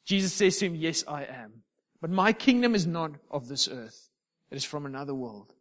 Jesus 0.05 0.33
says 0.33 0.57
to 0.57 0.65
him, 0.65 0.75
Yes, 0.75 1.03
I 1.07 1.23
am. 1.23 1.63
But 2.01 2.09
my 2.09 2.33
kingdom 2.33 2.73
is 2.73 2.87
not 2.87 3.11
of 3.29 3.47
this 3.47 3.67
earth. 3.67 4.09
It 4.49 4.55
is 4.55 4.65
from 4.65 4.85
another 4.85 5.13
world. 5.13 5.53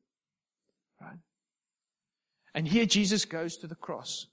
Right? 1.01 1.19
And 2.55 2.67
here 2.67 2.87
Jesus 2.87 3.25
goes 3.25 3.59
to 3.59 3.67
the 3.67 3.75
cross. 3.75 4.27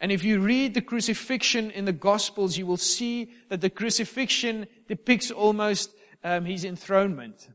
And 0.00 0.10
if 0.10 0.24
you 0.24 0.40
read 0.40 0.74
the 0.74 0.82
crucifixion 0.82 1.70
in 1.70 1.84
the 1.84 1.92
Gospels, 1.92 2.58
you 2.58 2.66
will 2.66 2.76
see 2.76 3.30
that 3.48 3.60
the 3.60 3.70
crucifixion 3.70 4.66
depicts 4.88 5.30
almost 5.30 5.94
um, 6.24 6.44
his 6.44 6.64
enthronement. 6.64 7.48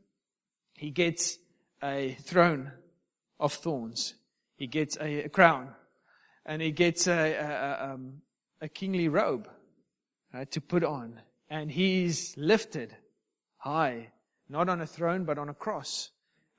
He 0.75 0.91
gets 0.91 1.37
a 1.83 2.17
throne 2.23 2.71
of 3.39 3.53
thorns. 3.53 4.15
He 4.55 4.67
gets 4.67 4.97
a, 4.97 5.25
a 5.25 5.29
crown 5.29 5.69
and 6.45 6.61
he 6.61 6.71
gets 6.71 7.07
a, 7.07 7.33
a, 7.35 7.93
um, 7.93 8.21
a 8.61 8.67
kingly 8.67 9.07
robe 9.07 9.47
uh, 10.33 10.45
to 10.51 10.61
put 10.61 10.83
on. 10.83 11.21
And 11.49 11.71
he's 11.71 12.35
lifted 12.37 12.95
high, 13.57 14.11
not 14.49 14.69
on 14.69 14.81
a 14.81 14.87
throne, 14.87 15.23
but 15.23 15.37
on 15.37 15.49
a 15.49 15.53
cross. 15.53 16.11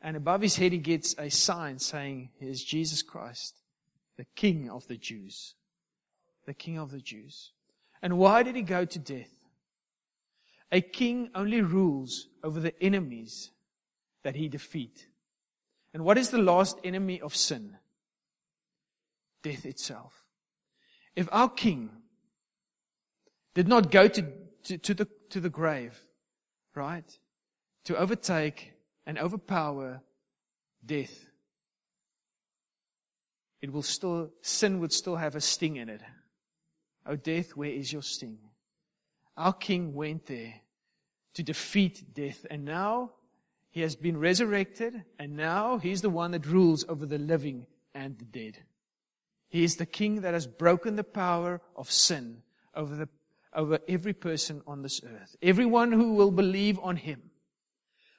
And 0.03 0.17
above 0.17 0.41
his 0.41 0.57
head, 0.57 0.73
he 0.73 0.79
gets 0.79 1.15
a 1.19 1.29
sign 1.29 1.79
saying, 1.79 2.31
Here's 2.39 2.63
Jesus 2.63 3.03
Christ, 3.03 3.55
the 4.17 4.27
King 4.35 4.71
of 4.71 4.87
the 4.89 4.97
Jews. 4.97 5.55
The 6.47 6.55
King 6.55 6.79
of 6.79 6.91
the 6.91 7.01
Jews. 7.01 7.53
And 8.03 8.19
why 8.19 8.43
did 8.43 8.57
he 8.57 8.63
go 8.63 8.85
to 8.85 8.99
death? 8.99 9.31
A 10.73 10.81
king 10.81 11.31
only 11.35 11.61
rules 11.63 12.29
over 12.43 12.61
the 12.61 12.81
enemies 12.83 13.51
that 14.23 14.37
he 14.37 14.49
defeat. 14.49 15.07
And 15.93 16.05
what 16.05 16.19
is 16.19 16.31
the 16.31 16.39
last 16.39 16.79
enemy 16.85 17.21
of 17.21 17.35
sin? 17.35 17.77
Death 19.43 19.67
itself. 19.67 20.25
If 21.17 21.29
our 21.33 21.49
king 21.49 21.91
did 23.55 23.67
not 23.67 23.91
go 23.91 24.07
to, 24.07 24.33
to, 24.65 24.79
to, 24.79 24.95
the, 24.95 25.09
to 25.31 25.41
the 25.41 25.51
grave, 25.51 25.99
right, 26.75 27.19
to 27.85 27.97
overtake 27.97 28.73
and 29.07 29.19
overpower 29.19 30.03
death, 30.85 31.27
it 33.61 33.73
will 33.73 33.83
still, 33.83 34.31
sin 34.43 34.79
would 34.81 34.93
still 34.93 35.17
have 35.17 35.35
a 35.35 35.41
sting 35.41 35.77
in 35.77 35.89
it. 35.89 36.01
Oh, 37.05 37.17
death, 37.17 37.57
where 37.57 37.71
is 37.71 37.93
your 37.93 38.03
sting? 38.03 38.39
Our 39.37 39.53
king 39.53 39.95
went 39.95 40.27
there 40.27 40.55
to 41.35 41.43
defeat 41.43 42.15
death, 42.15 42.47
and 42.51 42.65
now 42.65 43.13
he 43.71 43.83
has 43.83 43.95
been 43.95 44.19
resurrected, 44.19 45.05
and 45.19 45.37
now 45.37 45.79
he's 45.79 46.03
the 46.03 46.11
one 46.11 46.33
that 46.33 46.47
rules 46.47 46.85
over 46.89 47.07
the 47.07 47.19
living 47.19 47.67
and 47.95 48.19
the 48.19 48.25
dead. 48.25 48.59
He 49.49 49.65
is 49.65 49.77
the 49.77 49.87
king 49.87 50.23
that 50.23 50.35
has 50.35 50.47
broken 50.47 50.97
the 50.97 51.05
power 51.05 51.61
of 51.77 51.91
sin 51.91 52.43
over, 52.75 52.95
the, 52.95 53.09
over 53.55 53.79
every 53.89 54.13
person 54.13 54.63
on 54.67 54.83
this 54.83 55.01
earth. 55.05 55.37
Everyone 55.43 55.93
who 55.93 56.15
will 56.15 56.31
believe 56.31 56.79
on 56.81 56.97
him. 56.97 57.23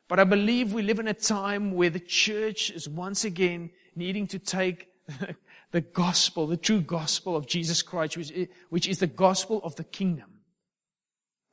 But 0.08 0.20
I 0.20 0.26
believe 0.26 0.74
we 0.74 0.84
live 0.84 1.00
in 1.00 1.08
a 1.08 1.14
time 1.14 1.72
where 1.72 1.90
the 1.90 2.00
church 2.00 2.70
is 2.70 2.88
once 2.88 3.24
again 3.24 3.72
needing 3.96 4.28
to 4.28 4.40
take 4.40 4.88
the 5.72 5.82
gospel, 5.82 6.48
the 6.48 6.58
true 6.58 6.82
gospel 6.82 7.36
of 7.36 7.48
Jesus 7.48 7.82
Christ, 7.82 8.18
which 8.18 8.32
is, 8.32 8.48
which 8.70 8.88
is 8.88 9.00
the 9.00 9.08
gospel 9.08 9.62
of 9.64 9.76
the 9.76 9.86
kingdom 9.86 10.40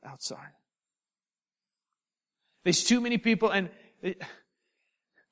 outside. 0.05 0.51
There's 2.63 2.83
too 2.83 2.99
many 2.99 3.17
people, 3.17 3.49
and 3.49 3.69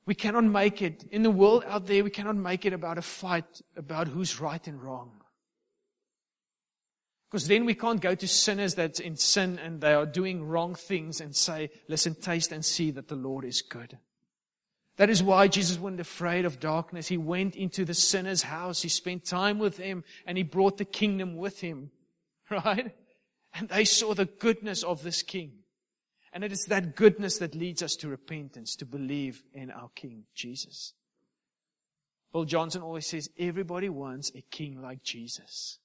we 0.06 0.16
cannot 0.16 0.46
make 0.46 0.82
it, 0.82 1.04
in 1.12 1.24
the 1.24 1.32
world 1.32 1.64
out 1.68 1.86
there, 1.86 2.04
we 2.04 2.10
cannot 2.10 2.36
make 2.36 2.66
it 2.66 2.74
about 2.74 2.98
a 2.98 3.02
fight 3.02 3.62
about 3.76 4.08
who's 4.08 4.40
right 4.40 4.66
and 4.68 4.82
wrong. 4.82 5.12
Because 7.30 7.48
then 7.48 7.66
we 7.66 7.74
can't 7.74 8.00
go 8.00 8.16
to 8.16 8.28
sinners 8.28 8.76
that's 8.76 9.02
in 9.02 9.18
sin 9.18 9.60
and 9.60 9.82
they 9.82 9.94
are 9.94 10.06
doing 10.06 10.46
wrong 10.46 10.76
things 10.76 11.20
and 11.20 11.36
say, 11.36 11.70
listen, 11.90 12.16
taste 12.16 12.54
and 12.54 12.64
see 12.64 12.92
that 12.92 13.10
the 13.10 13.16
Lord 13.16 13.44
is 13.44 13.62
good. 13.62 13.98
That 14.96 15.10
is 15.10 15.22
why 15.22 15.48
Jesus 15.48 15.78
wasn't 15.78 16.00
afraid 16.00 16.46
of 16.46 16.60
darkness. 16.60 17.08
He 17.08 17.18
went 17.18 17.56
into 17.56 17.84
the 17.84 17.94
sinner's 17.94 18.44
house. 18.44 18.82
He 18.82 18.90
spent 18.90 19.26
time 19.26 19.60
with 19.60 19.78
him 19.78 20.04
and 20.26 20.38
he 20.38 20.44
brought 20.44 20.78
the 20.78 20.86
kingdom 20.86 21.38
with 21.38 21.62
him. 21.62 21.92
Right? 22.50 22.96
And 23.54 23.68
they 23.68 23.84
saw 23.84 24.14
the 24.14 24.24
goodness 24.24 24.82
of 24.82 25.04
this 25.04 25.22
king. 25.22 25.52
And 26.38 26.44
it 26.44 26.52
is 26.52 26.66
that 26.66 26.96
goodness 26.96 27.40
that 27.40 27.56
leads 27.56 27.82
us 27.82 27.96
to 27.96 28.08
repentance, 28.08 28.76
to 28.76 28.86
believe 28.86 29.42
in 29.56 29.72
our 29.72 29.90
King, 29.96 30.26
Jesus. 30.36 30.94
Bill 32.32 32.46
Johnson 32.46 32.84
always 32.84 33.08
says, 33.08 33.28
everybody 33.40 33.90
wants 33.90 34.32
a 34.36 34.44
king 34.52 34.80
like 34.80 35.02
Jesus. 35.02 35.80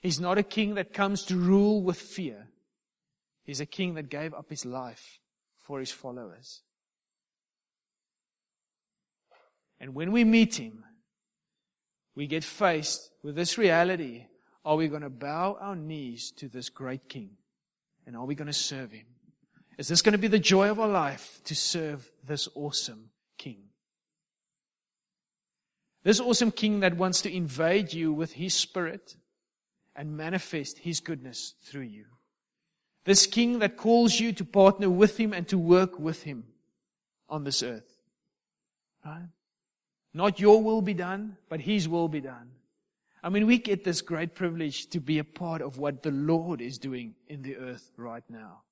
He's 0.00 0.18
not 0.18 0.36
a 0.36 0.42
king 0.42 0.74
that 0.74 0.92
comes 0.92 1.22
to 1.26 1.36
rule 1.36 1.80
with 1.80 1.96
fear. 1.96 2.48
He's 3.44 3.60
a 3.60 3.66
king 3.66 3.94
that 3.94 4.10
gave 4.10 4.34
up 4.34 4.50
his 4.50 4.66
life 4.66 5.20
for 5.60 5.78
his 5.78 5.92
followers. 5.92 6.62
And 9.78 9.94
when 9.94 10.10
we 10.10 10.24
meet 10.24 10.56
him, 10.56 10.82
we 12.16 12.26
get 12.26 12.42
faced 12.42 13.12
with 13.22 13.36
this 13.36 13.56
reality. 13.56 14.26
Are 14.64 14.74
we 14.74 14.88
going 14.88 15.02
to 15.02 15.08
bow 15.08 15.56
our 15.60 15.76
knees 15.76 16.32
to 16.38 16.48
this 16.48 16.68
great 16.68 17.08
king? 17.08 17.36
And 18.08 18.16
are 18.16 18.24
we 18.24 18.34
going 18.34 18.48
to 18.48 18.52
serve 18.52 18.90
him? 18.90 19.06
Is 19.78 19.86
this 19.86 20.02
going 20.02 20.12
to 20.12 20.18
be 20.18 20.26
the 20.26 20.40
joy 20.40 20.70
of 20.70 20.80
our 20.80 20.88
life 20.88 21.40
to 21.44 21.54
serve 21.54 22.10
this 22.26 22.48
awesome 22.56 23.10
king? 23.38 23.58
This 26.02 26.18
awesome 26.18 26.50
king 26.50 26.80
that 26.80 26.96
wants 26.96 27.22
to 27.22 27.34
invade 27.34 27.92
you 27.92 28.12
with 28.12 28.32
his 28.32 28.54
spirit 28.54 29.16
and 29.94 30.16
manifest 30.16 30.78
his 30.78 30.98
goodness 30.98 31.54
through 31.62 31.82
you. 31.82 32.06
This 33.04 33.26
king 33.26 33.60
that 33.60 33.76
calls 33.76 34.18
you 34.18 34.32
to 34.32 34.44
partner 34.44 34.90
with 34.90 35.16
him 35.16 35.32
and 35.32 35.46
to 35.48 35.58
work 35.58 35.98
with 35.98 36.24
him 36.24 36.44
on 37.28 37.44
this 37.44 37.62
earth. 37.62 38.00
Right? 39.04 39.28
Not 40.12 40.40
your 40.40 40.60
will 40.62 40.82
be 40.82 40.94
done, 40.94 41.36
but 41.48 41.60
his 41.60 41.88
will 41.88 42.08
be 42.08 42.20
done. 42.20 42.50
I 43.22 43.28
mean, 43.28 43.46
we 43.46 43.58
get 43.58 43.84
this 43.84 44.00
great 44.00 44.34
privilege 44.34 44.88
to 44.90 45.00
be 45.00 45.18
a 45.18 45.24
part 45.24 45.62
of 45.62 45.78
what 45.78 46.02
the 46.02 46.10
Lord 46.10 46.60
is 46.60 46.78
doing 46.78 47.14
in 47.28 47.42
the 47.42 47.56
earth 47.56 47.92
right 47.96 48.24
now. 48.28 48.62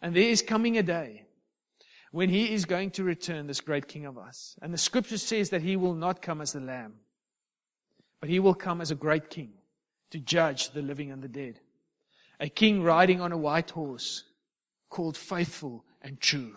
And 0.00 0.14
there 0.14 0.22
is 0.22 0.42
coming 0.42 0.78
a 0.78 0.82
day 0.82 1.24
when 2.10 2.28
he 2.30 2.52
is 2.52 2.64
going 2.64 2.90
to 2.92 3.04
return, 3.04 3.46
this 3.46 3.60
great 3.60 3.88
king 3.88 4.06
of 4.06 4.16
us. 4.16 4.56
And 4.62 4.72
the 4.72 4.78
scripture 4.78 5.18
says 5.18 5.50
that 5.50 5.62
he 5.62 5.76
will 5.76 5.94
not 5.94 6.22
come 6.22 6.40
as 6.40 6.52
the 6.52 6.60
lamb, 6.60 6.94
but 8.20 8.30
he 8.30 8.40
will 8.40 8.54
come 8.54 8.80
as 8.80 8.90
a 8.90 8.96
great 8.96 9.30
king 9.30 9.52
to 10.10 10.18
judge 10.18 10.70
the 10.70 10.82
living 10.82 11.10
and 11.10 11.22
the 11.22 11.28
dead. 11.28 11.60
A 12.40 12.48
king 12.48 12.82
riding 12.82 13.20
on 13.20 13.32
a 13.32 13.36
white 13.36 13.70
horse 13.70 14.24
called 14.88 15.16
faithful 15.16 15.84
and 16.00 16.20
true. 16.20 16.56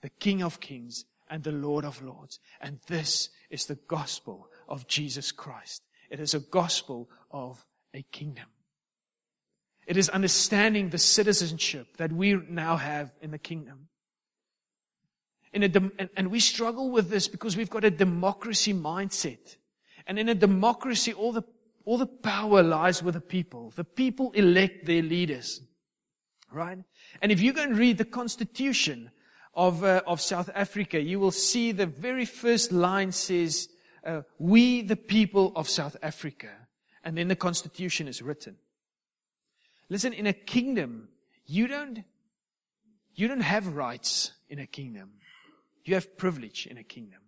The 0.00 0.08
king 0.08 0.42
of 0.42 0.60
kings 0.60 1.04
and 1.28 1.42
the 1.42 1.52
lord 1.52 1.84
of 1.84 2.02
lords. 2.02 2.38
And 2.60 2.78
this 2.86 3.28
is 3.50 3.66
the 3.66 3.78
gospel 3.88 4.48
of 4.68 4.86
Jesus 4.86 5.32
Christ. 5.32 5.82
It 6.10 6.20
is 6.20 6.34
a 6.34 6.40
gospel 6.40 7.10
of 7.30 7.66
a 7.92 8.02
kingdom. 8.02 8.46
It 9.88 9.96
is 9.96 10.10
understanding 10.10 10.90
the 10.90 10.98
citizenship 10.98 11.96
that 11.96 12.12
we 12.12 12.34
now 12.34 12.76
have 12.76 13.10
in 13.22 13.30
the 13.30 13.38
kingdom. 13.38 13.88
In 15.54 15.62
a, 15.62 16.08
and 16.14 16.30
we 16.30 16.40
struggle 16.40 16.90
with 16.90 17.08
this 17.08 17.26
because 17.26 17.56
we've 17.56 17.70
got 17.70 17.84
a 17.84 17.90
democracy 17.90 18.74
mindset. 18.74 19.56
And 20.06 20.18
in 20.18 20.28
a 20.28 20.34
democracy, 20.34 21.14
all 21.14 21.32
the, 21.32 21.42
all 21.86 21.96
the 21.96 22.04
power 22.04 22.62
lies 22.62 23.02
with 23.02 23.14
the 23.14 23.22
people. 23.22 23.72
The 23.76 23.84
people 23.84 24.30
elect 24.32 24.84
their 24.84 25.00
leaders. 25.00 25.62
Right? 26.52 26.78
And 27.22 27.32
if 27.32 27.40
you 27.40 27.54
go 27.54 27.62
and 27.62 27.78
read 27.78 27.96
the 27.96 28.04
constitution 28.04 29.10
of, 29.54 29.82
uh, 29.82 30.02
of 30.06 30.20
South 30.20 30.50
Africa, 30.54 31.00
you 31.00 31.18
will 31.18 31.30
see 31.30 31.72
the 31.72 31.86
very 31.86 32.26
first 32.26 32.72
line 32.72 33.12
says, 33.12 33.70
uh, 34.04 34.20
we 34.38 34.82
the 34.82 34.96
people 34.96 35.50
of 35.56 35.66
South 35.66 35.96
Africa. 36.02 36.50
And 37.02 37.16
then 37.16 37.28
the 37.28 37.36
constitution 37.36 38.06
is 38.06 38.20
written. 38.20 38.56
Listen, 39.88 40.12
in 40.12 40.26
a 40.26 40.32
kingdom, 40.32 41.08
you 41.46 41.66
don't, 41.66 42.04
you 43.14 43.28
don't 43.28 43.40
have 43.40 43.74
rights 43.74 44.32
in 44.48 44.58
a 44.58 44.66
kingdom. 44.66 45.12
You 45.84 45.94
have 45.94 46.16
privilege 46.18 46.66
in 46.66 46.76
a 46.76 46.82
kingdom. 46.82 47.20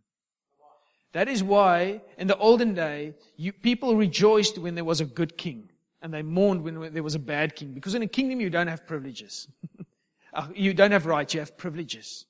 That 1.13 1.29
is 1.29 1.43
why 1.43 2.03
in 2.19 2.29
the 2.29 2.37
olden 2.37 2.75
day, 2.75 3.15
you, 3.37 3.53
people 3.53 3.97
rejoiced 3.97 4.59
when 4.59 4.75
there 4.75 4.85
was 4.85 5.01
a 5.01 5.05
good 5.05 5.37
king 5.37 5.71
and 6.03 6.15
they 6.15 6.23
mourned 6.23 6.63
when 6.63 6.93
there 6.93 7.03
was 7.03 7.15
a 7.15 7.21
bad 7.21 7.57
king 7.57 7.73
because 7.73 7.95
in 7.95 8.03
a 8.03 8.07
kingdom 8.07 8.41
you 8.41 8.51
don't 8.51 8.69
have 8.69 8.87
privileges. 8.87 9.49
Uh, 10.33 10.47
you 10.55 10.73
don't 10.73 10.93
have 10.93 11.07
rights, 11.07 11.35
you 11.35 11.41
have 11.41 11.59
privileges. 11.59 12.25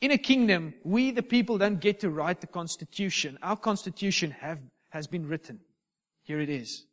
In 0.00 0.10
a 0.10 0.18
kingdom, 0.18 0.74
we 0.82 1.12
the 1.12 1.22
people 1.22 1.58
don't 1.58 1.80
get 1.80 2.00
to 2.00 2.10
write 2.10 2.40
the 2.40 2.48
constitution. 2.48 3.38
Our 3.40 3.56
constitution 3.56 4.32
have, 4.32 4.58
has 4.88 5.06
been 5.06 5.28
written. 5.28 5.60
Here 6.24 6.40
it 6.40 6.48
is. 6.48 6.86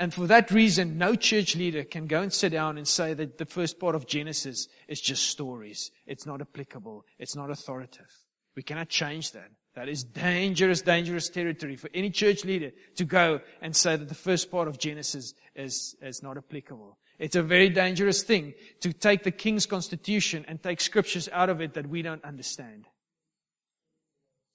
And 0.00 0.14
for 0.14 0.26
that 0.28 0.50
reason, 0.50 0.96
no 0.96 1.14
church 1.14 1.54
leader 1.54 1.84
can 1.84 2.06
go 2.06 2.22
and 2.22 2.32
sit 2.32 2.52
down 2.52 2.78
and 2.78 2.88
say 2.88 3.12
that 3.12 3.36
the 3.36 3.44
first 3.44 3.78
part 3.78 3.94
of 3.94 4.06
Genesis 4.06 4.66
is 4.88 4.98
just 4.98 5.26
stories. 5.26 5.90
It's 6.06 6.24
not 6.24 6.40
applicable. 6.40 7.04
It's 7.18 7.36
not 7.36 7.50
authoritative. 7.50 8.10
We 8.56 8.62
cannot 8.62 8.88
change 8.88 9.32
that. 9.32 9.50
That 9.74 9.90
is 9.90 10.02
dangerous, 10.02 10.80
dangerous 10.80 11.28
territory 11.28 11.76
for 11.76 11.90
any 11.92 12.08
church 12.08 12.46
leader 12.46 12.70
to 12.96 13.04
go 13.04 13.40
and 13.60 13.76
say 13.76 13.94
that 13.96 14.08
the 14.08 14.14
first 14.14 14.50
part 14.50 14.68
of 14.68 14.78
Genesis 14.78 15.34
is, 15.54 15.94
is 16.00 16.22
not 16.22 16.38
applicable. 16.38 16.96
It's 17.18 17.36
a 17.36 17.42
very 17.42 17.68
dangerous 17.68 18.22
thing 18.22 18.54
to 18.80 18.94
take 18.94 19.22
the 19.22 19.30
king's 19.30 19.66
constitution 19.66 20.46
and 20.48 20.62
take 20.62 20.80
scriptures 20.80 21.28
out 21.30 21.50
of 21.50 21.60
it 21.60 21.74
that 21.74 21.86
we 21.86 22.00
don't 22.00 22.24
understand. 22.24 22.86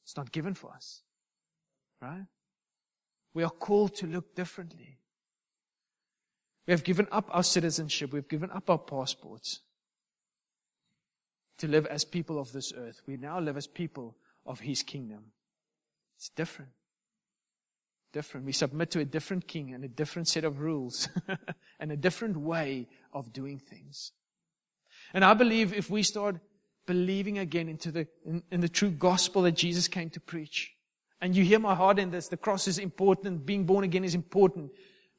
It's 0.05 0.17
not 0.17 0.31
given 0.31 0.55
for 0.55 0.71
us. 0.73 1.03
Right? 2.01 2.25
We 3.35 3.43
are 3.43 3.51
called 3.51 3.93
to 3.97 4.07
look 4.07 4.33
differently. 4.33 4.97
We 6.67 6.71
have 6.71 6.83
given 6.83 7.07
up 7.11 7.29
our 7.31 7.43
citizenship. 7.43 8.11
We've 8.11 8.27
given 8.27 8.51
up 8.51 8.69
our 8.69 8.77
passports 8.77 9.59
to 11.57 11.67
live 11.67 11.85
as 11.85 12.03
people 12.03 12.39
of 12.39 12.51
this 12.51 12.73
earth. 12.75 13.01
We 13.07 13.17
now 13.17 13.39
live 13.39 13.57
as 13.57 13.67
people 13.67 14.15
of 14.45 14.61
His 14.61 14.83
kingdom. 14.83 15.31
It's 16.17 16.29
different. 16.29 16.71
Different. 18.13 18.45
We 18.45 18.51
submit 18.51 18.91
to 18.91 18.99
a 18.99 19.05
different 19.05 19.47
king 19.47 19.73
and 19.73 19.83
a 19.83 19.87
different 19.87 20.27
set 20.27 20.43
of 20.43 20.59
rules 20.59 21.09
and 21.79 21.91
a 21.91 21.97
different 21.97 22.37
way 22.37 22.87
of 23.13 23.33
doing 23.33 23.59
things. 23.59 24.11
And 25.13 25.23
I 25.23 25.33
believe 25.33 25.73
if 25.73 25.89
we 25.89 26.03
start 26.03 26.37
believing 26.85 27.37
again 27.39 27.67
into 27.67 27.91
the, 27.91 28.07
in, 28.25 28.43
in 28.51 28.61
the 28.61 28.69
true 28.69 28.91
gospel 28.91 29.43
that 29.43 29.53
Jesus 29.53 29.87
came 29.87 30.09
to 30.11 30.19
preach, 30.19 30.73
and 31.21 31.35
you 31.35 31.43
hear 31.43 31.59
my 31.59 31.75
heart 31.75 31.99
in 31.99 32.11
this, 32.11 32.27
the 32.27 32.37
cross 32.37 32.67
is 32.67 32.77
important, 32.77 33.45
being 33.45 33.65
born 33.65 33.83
again 33.83 34.03
is 34.03 34.15
important, 34.15 34.71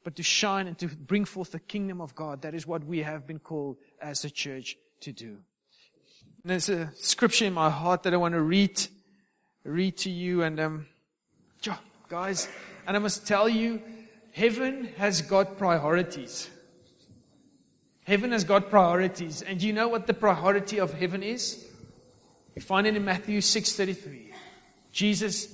but 0.06 0.14
to 0.14 0.22
shine 0.22 0.68
and 0.68 0.78
to 0.78 0.86
bring 0.86 1.24
forth 1.24 1.50
the 1.50 1.58
kingdom 1.58 2.00
of 2.00 2.14
God. 2.14 2.42
That 2.42 2.54
is 2.54 2.64
what 2.64 2.84
we 2.84 3.02
have 3.02 3.26
been 3.26 3.40
called 3.40 3.76
as 4.00 4.24
a 4.24 4.30
church 4.30 4.76
to 5.00 5.10
do. 5.10 5.38
And 6.44 6.44
there's 6.44 6.68
a 6.68 6.92
scripture 6.94 7.46
in 7.46 7.52
my 7.52 7.70
heart 7.70 8.04
that 8.04 8.14
I 8.14 8.16
want 8.16 8.34
to 8.34 8.40
read, 8.40 8.86
read 9.64 9.96
to 9.96 10.10
you. 10.10 10.44
And, 10.44 10.60
um, 10.60 10.86
guys, 12.08 12.48
and 12.86 12.96
I 12.96 13.00
must 13.00 13.26
tell 13.26 13.48
you, 13.48 13.82
heaven 14.30 14.90
has 14.96 15.22
got 15.22 15.58
priorities. 15.58 16.50
Heaven 18.04 18.30
has 18.30 18.44
got 18.44 18.70
priorities. 18.70 19.42
And 19.42 19.58
do 19.58 19.66
you 19.66 19.72
know 19.72 19.88
what 19.88 20.06
the 20.06 20.14
priority 20.14 20.78
of 20.78 20.94
heaven 20.94 21.24
is? 21.24 21.66
You 22.54 22.62
find 22.62 22.86
it 22.86 22.94
in 22.94 23.04
Matthew 23.04 23.40
6:33. 23.40 24.32
Jesus 24.92 25.52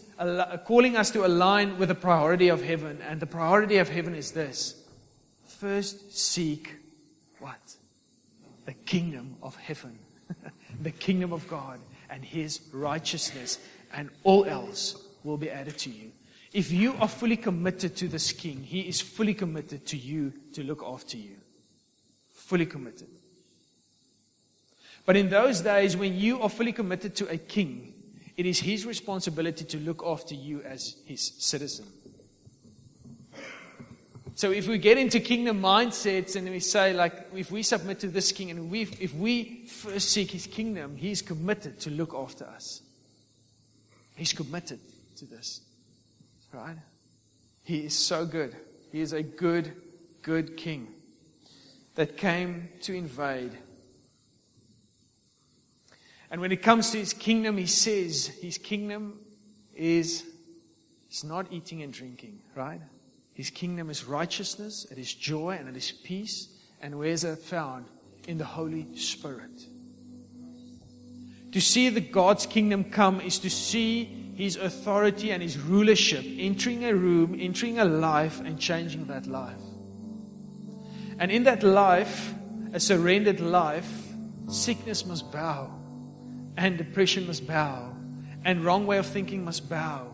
calling 0.65 0.97
us 0.97 1.11
to 1.11 1.27
align 1.27 1.79
with 1.79 1.89
the 1.89 1.95
priority 1.95 2.49
of 2.49 2.63
heaven. 2.63 3.01
And 3.09 3.21
the 3.21 3.27
priority 3.27 3.79
of 3.79 3.89
heaven 3.89 4.15
is 4.15 4.33
this. 4.33 4.75
First 5.45 6.17
seek 6.17 6.75
what? 7.39 7.77
The 8.67 8.75
kingdom 8.75 9.37
of 9.43 9.57
heaven. 9.57 9.99
the 10.83 10.91
kingdom 10.91 11.33
of 11.33 11.47
God 11.49 11.81
and 12.11 12.25
his 12.25 12.61
righteousness 12.73 13.59
and 13.93 14.11
all 14.25 14.45
else 14.45 14.97
will 15.25 15.37
be 15.37 15.51
added 15.51 15.79
to 15.79 15.91
you. 15.91 16.13
If 16.53 16.71
you 16.71 16.95
are 17.01 17.09
fully 17.09 17.37
committed 17.37 17.97
to 17.97 18.09
this 18.09 18.31
king, 18.33 18.63
he 18.63 18.81
is 18.81 19.01
fully 19.01 19.35
committed 19.35 19.87
to 19.87 19.97
you 19.97 20.33
to 20.53 20.63
look 20.63 20.83
after 20.87 21.17
you. 21.17 21.37
Fully 22.29 22.67
committed. 22.67 23.09
But 25.07 25.17
in 25.17 25.31
those 25.31 25.63
days 25.63 25.97
when 25.97 26.15
you 26.15 26.43
are 26.43 26.51
fully 26.51 26.73
committed 26.73 27.17
to 27.17 27.29
a 27.29 27.39
king, 27.39 27.95
it 28.37 28.47
is 28.47 28.59
his 28.59 28.87
responsibility 28.87 29.65
to 29.65 29.79
look 29.79 30.03
after 30.05 30.35
you 30.35 30.63
as 30.63 30.97
his 31.05 31.33
citizen. 31.39 31.87
So 34.35 34.51
if 34.51 34.67
we 34.67 34.79
get 34.79 34.97
into 34.97 35.21
kingdom 35.21 35.61
mindsets 35.61 36.37
and 36.37 36.49
we 36.49 36.61
say, 36.61 36.95
like, 36.95 37.29
if 37.35 37.51
we 37.51 37.63
submit 37.63 38.01
to 38.01 38.09
this 38.09 38.33
king 38.33 38.51
and 38.51 38.71
we, 38.71 38.83
if 38.99 39.15
we 39.15 39.67
first 39.67 40.11
seek 40.11 40.31
his 40.31 40.47
kingdom, 40.47 40.97
he's 40.97 41.21
committed 41.21 41.79
to 41.81 41.91
look 41.91 42.15
after 42.15 42.47
us. 42.47 42.81
He's 44.17 44.33
committed 44.33 44.81
to 45.17 45.27
this. 45.27 45.61
Right? 46.53 46.77
He 47.63 47.85
is 47.85 47.95
so 47.95 48.25
good. 48.25 48.57
He 48.91 49.01
is 49.01 49.13
a 49.13 49.23
good 49.23 49.73
good 50.23 50.57
king 50.57 50.89
that 51.95 52.17
came 52.17 52.69
to 52.83 52.95
invade. 52.95 53.59
And 56.33 56.41
when 56.41 56.51
it 56.51 56.63
comes 56.63 56.91
to 56.93 56.99
his 56.99 57.13
kingdom, 57.13 57.59
he 57.59 57.67
says 57.67 58.27
his 58.27 58.57
kingdom 58.57 59.21
is, 59.75 60.25
is 61.11 61.25
not 61.25 61.53
eating 61.53 61.83
and 61.83 61.93
drinking, 61.93 62.39
right? 62.55 62.81
His 63.35 63.51
kingdom 63.51 63.91
is 63.91 64.07
righteousness, 64.07 64.87
it 64.91 64.97
is 64.97 65.13
joy, 65.13 65.57
and 65.61 65.69
it 65.69 65.77
is 65.77 65.93
peace. 65.93 66.49
And 66.81 66.99
where's 66.99 67.23
it 67.25 67.39
found? 67.39 67.85
In 68.27 68.39
the 68.39 68.47
Holy 68.47 68.97
Spirit. 68.97 69.67
To 71.53 71.61
see 71.61 71.91
the 71.91 72.01
God's 72.01 72.47
kingdom 72.47 72.85
come 72.85 73.21
is 73.21 73.39
to 73.41 73.51
see 73.51 74.33
his 74.35 74.57
authority 74.57 75.33
and 75.33 75.43
his 75.43 75.59
rulership 75.59 76.25
entering 76.39 76.87
a 76.87 76.95
room, 76.95 77.37
entering 77.39 77.79
a 77.79 77.85
life, 77.85 78.41
and 78.41 78.59
changing 78.59 79.05
that 79.09 79.27
life. 79.27 79.61
And 81.19 81.31
in 81.31 81.45
that 81.45 81.63
life, 81.63 82.33
a 82.73 82.81
surrendered 82.81 83.41
life, 83.41 84.15
sickness 84.49 85.05
must 85.05 85.31
bow, 85.31 85.82
and 86.57 86.79
depression 86.79 87.27
must 87.27 87.47
bow, 87.47 87.95
and 88.45 88.65
wrong 88.65 88.87
way 88.87 88.99
of 88.99 89.07
thinking 89.07 89.45
must 89.45 89.69
bow. 89.69 90.09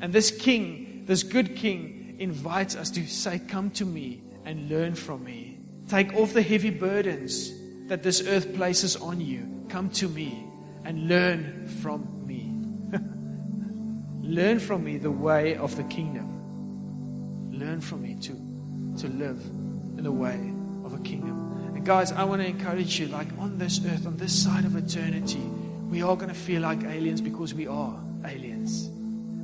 And 0.00 0.12
this 0.12 0.30
king, 0.30 1.04
this 1.06 1.22
good 1.22 1.56
king, 1.56 2.16
invites 2.18 2.76
us 2.76 2.90
to 2.90 3.06
say, 3.06 3.38
Come 3.38 3.70
to 3.72 3.84
me 3.84 4.22
and 4.44 4.68
learn 4.68 4.94
from 4.94 5.24
me. 5.24 5.58
Take 5.88 6.14
off 6.14 6.32
the 6.32 6.42
heavy 6.42 6.70
burdens 6.70 7.52
that 7.88 8.02
this 8.02 8.26
earth 8.26 8.54
places 8.54 8.96
on 8.96 9.20
you. 9.20 9.64
Come 9.68 9.90
to 9.90 10.08
me 10.08 10.46
and 10.84 11.08
learn 11.08 11.68
from 11.82 12.26
me. 12.26 12.52
learn 14.22 14.58
from 14.58 14.84
me 14.84 14.98
the 14.98 15.10
way 15.10 15.56
of 15.56 15.76
the 15.76 15.84
kingdom. 15.84 17.50
Learn 17.52 17.80
from 17.80 18.02
me 18.02 18.16
to, 18.16 18.32
to 19.02 19.08
live 19.08 19.40
in 19.96 20.04
the 20.04 20.12
way 20.12 20.52
of 20.84 20.94
a 20.94 20.98
kingdom. 21.00 21.72
And 21.74 21.84
guys, 21.84 22.12
I 22.12 22.24
want 22.24 22.42
to 22.42 22.48
encourage 22.48 22.98
you 22.98 23.08
like 23.08 23.28
on 23.38 23.58
this 23.58 23.80
earth, 23.86 24.06
on 24.06 24.16
this 24.16 24.32
side 24.32 24.64
of 24.64 24.76
eternity, 24.76 25.42
we 25.92 26.00
are 26.00 26.16
going 26.16 26.30
to 26.30 26.34
feel 26.34 26.62
like 26.62 26.82
aliens 26.84 27.20
because 27.20 27.52
we 27.52 27.66
are 27.66 28.00
aliens. 28.24 28.88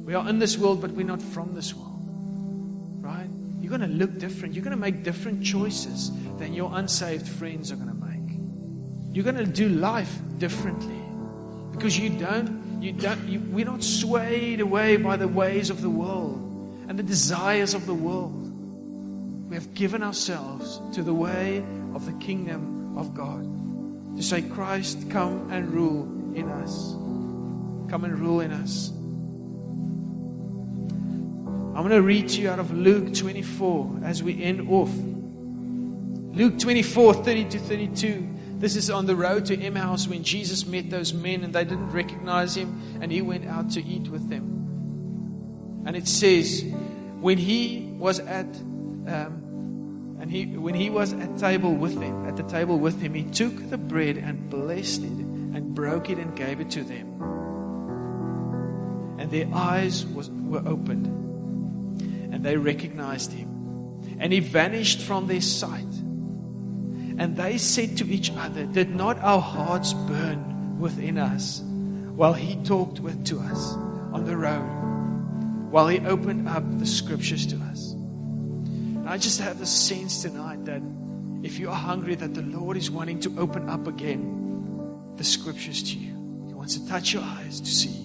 We 0.07 0.15
are 0.15 0.27
in 0.31 0.39
this 0.39 0.57
world, 0.57 0.81
but 0.81 0.93
we're 0.93 1.05
not 1.05 1.21
from 1.21 1.55
this 1.55 1.75
world. 1.75 2.01
Right? 3.03 3.29
You're 3.61 3.69
going 3.69 3.83
to 3.83 3.95
look 3.95 4.17
different. 4.19 4.55
You're 4.55 4.65
going 4.65 4.75
to 4.75 4.81
make 4.81 5.03
different 5.03 5.45
choices 5.45 6.11
than 6.39 6.55
your 6.55 6.71
unsaved 6.73 7.29
friends 7.29 7.71
are 7.71 7.77
going 7.77 7.91
to 7.91 7.95
make. 7.95 8.39
You're 9.15 9.25
going 9.25 9.37
to 9.37 9.45
do 9.45 9.69
life 9.69 10.11
differently 10.39 10.99
because 11.71 11.99
you 11.99 12.09
don't, 12.09 12.81
you 12.81 12.93
don't, 12.93 13.29
you, 13.29 13.41
we're 13.41 13.67
not 13.67 13.85
swayed 13.85 14.63
away 14.63 14.97
by 14.97 15.19
the 15.19 15.29
ways 15.29 15.69
of 15.69 15.83
the 15.83 15.91
world 15.91 16.39
and 16.89 16.99
the 16.99 17.03
desires 17.03 17.75
of 17.75 17.85
the 17.85 17.93
world. 17.93 19.51
We 19.51 19.55
have 19.55 19.75
given 19.75 20.03
ourselves 20.03 20.81
to 20.95 21.03
the 21.03 21.13
way 21.13 21.59
of 21.95 22.07
the 22.07 22.13
kingdom 22.25 22.97
of 22.97 23.13
God. 23.13 24.17
To 24.17 24.23
say, 24.23 24.41
Christ, 24.41 25.11
come 25.11 25.53
and 25.53 25.75
rule 25.75 26.18
in 26.35 26.49
us. 26.49 26.93
Come 27.91 28.05
and 28.05 28.19
rule 28.19 28.41
in 28.41 28.53
us. 28.53 28.91
I'm 31.79 31.85
going 31.85 31.91
to 31.91 32.03
read 32.03 32.29
to 32.31 32.41
you 32.41 32.51
out 32.51 32.59
of 32.59 32.73
Luke 32.73 33.15
24 33.15 34.01
as 34.03 34.23
we 34.23 34.43
end 34.43 34.69
off. 34.69 34.91
Luke 36.37 36.59
24, 36.59 37.15
30 37.15 37.45
to 37.51 37.59
32. 37.61 38.29
This 38.59 38.75
is 38.75 38.91
on 38.91 39.07
the 39.07 39.15
road 39.15 39.47
to 39.47 39.57
Emmaus 39.57 40.09
when 40.09 40.25
Jesus 40.25 40.67
met 40.67 40.91
those 40.91 41.15
men 41.15 41.45
and 41.45 41.55
they 41.55 41.65
didn't 41.65 41.91
recognize 41.91 42.57
him 42.57 42.99
and 43.01 43.13
he 43.13 43.23
went 43.23 43.47
out 43.47 43.71
to 43.71 43.85
eat 43.85 44.09
with 44.09 44.29
them. 44.29 45.85
And 45.87 45.97
it 45.97 46.09
says, 46.09 46.65
when 47.21 47.39
he 47.39 47.95
was 47.97 48.19
at, 48.19 48.47
um, 48.57 50.17
and 50.21 50.29
he, 50.31 50.47
when 50.57 50.75
he 50.75 50.91
was 50.91 51.13
at 51.13 51.39
table 51.39 51.73
with 51.73 51.95
them, 51.95 52.27
at 52.27 52.37
the 52.37 52.43
table 52.43 52.77
with 52.77 53.01
him, 53.01 53.15
he 53.15 53.23
took 53.23 53.71
the 53.71 53.79
bread 53.79 54.17
and 54.17 54.51
blessed 54.51 55.05
it 55.05 55.28
and 55.59 55.75
broke 55.75 56.09
it 56.09 56.19
and 56.19 56.37
gave 56.37 56.61
it 56.61 56.71
to 56.71 56.85
them. 56.85 57.21
And 59.19 59.29
their 59.29 59.49
eyes 59.53 60.07
was, 60.07 60.31
were 60.31 60.63
opened 60.65 61.07
and 62.33 62.45
they 62.45 62.57
recognized 62.57 63.33
him. 63.33 63.49
And 64.21 64.33
he 64.33 64.39
vanished 64.39 65.03
from 65.03 65.27
their 65.27 65.41
sight. 65.41 65.93
And 67.19 67.37
they 67.37 67.59
said 67.59 67.97
to 67.97 68.07
each 68.09 68.31
other, 68.31 68.67
Did 68.67 68.95
not 68.95 69.19
our 69.19 69.41
hearts 69.41 69.95
burn 69.95 70.79
within 70.79 71.19
us 71.19 71.61
while 72.15 72.35
he 72.35 72.55
talked 72.63 73.01
with 73.01 73.25
to 73.27 73.41
us 73.41 73.73
on 74.13 74.25
the 74.27 74.37
road, 74.37 75.73
while 75.73 75.89
he 75.89 75.99
opened 76.07 76.49
up 76.49 76.63
the 76.79 76.87
scriptures 76.87 77.49
to 77.49 77.57
us? 77.57 77.91
And 77.91 79.09
I 79.09 79.19
just 79.19 79.41
have 79.41 79.59
the 79.59 79.67
sense 79.67 80.23
tonight 80.23 80.65
that 80.67 80.83
if 81.43 81.59
you 81.59 81.69
are 81.69 81.75
hungry, 81.75 82.15
that 82.15 82.35
the 82.35 82.43
Lord 82.43 82.77
is 82.77 82.93
wanting 82.93 83.19
to 83.21 83.35
open 83.41 83.69
up 83.69 83.89
again 83.89 84.38
the 85.19 85.25
scriptures 85.25 85.83
to 85.83 85.99
you. 85.99 86.15
He 86.47 86.55
wants 86.55 86.79
to 86.79 86.89
touch 86.89 87.13
your 87.13 87.23
eyes 87.23 87.61
to 87.61 87.71
see. 87.71 87.97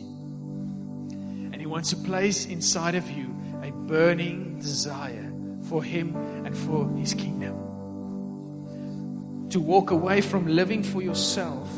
And 1.52 1.56
he 1.56 1.66
wants 1.66 1.92
to 1.92 1.96
place 1.96 2.46
inside 2.46 2.96
of 2.96 3.10
you 3.10 3.34
a 3.62 3.72
burning 3.72 4.60
desire 4.60 5.32
for 5.70 5.82
him 5.84 6.16
and 6.46 6.58
for 6.58 6.90
his 6.98 7.14
kingdom 7.14 7.64
to 9.54 9.60
walk 9.60 9.92
away 9.92 10.20
from 10.20 10.48
living 10.48 10.82
for 10.82 11.04
yourself 11.04 11.70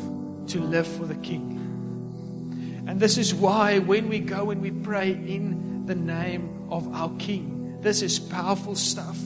to 0.46 0.60
live 0.60 0.86
for 0.86 1.04
the 1.04 1.14
King. 1.16 2.84
And 2.88 2.98
this 2.98 3.18
is 3.18 3.34
why 3.34 3.80
when 3.80 4.08
we 4.08 4.18
go 4.18 4.50
and 4.50 4.62
we 4.62 4.70
pray 4.70 5.10
in 5.10 5.84
the 5.84 5.94
name 5.94 6.68
of 6.70 6.90
our 6.94 7.10
King, 7.18 7.78
this 7.82 8.00
is 8.00 8.18
powerful 8.18 8.74
stuff. 8.74 9.18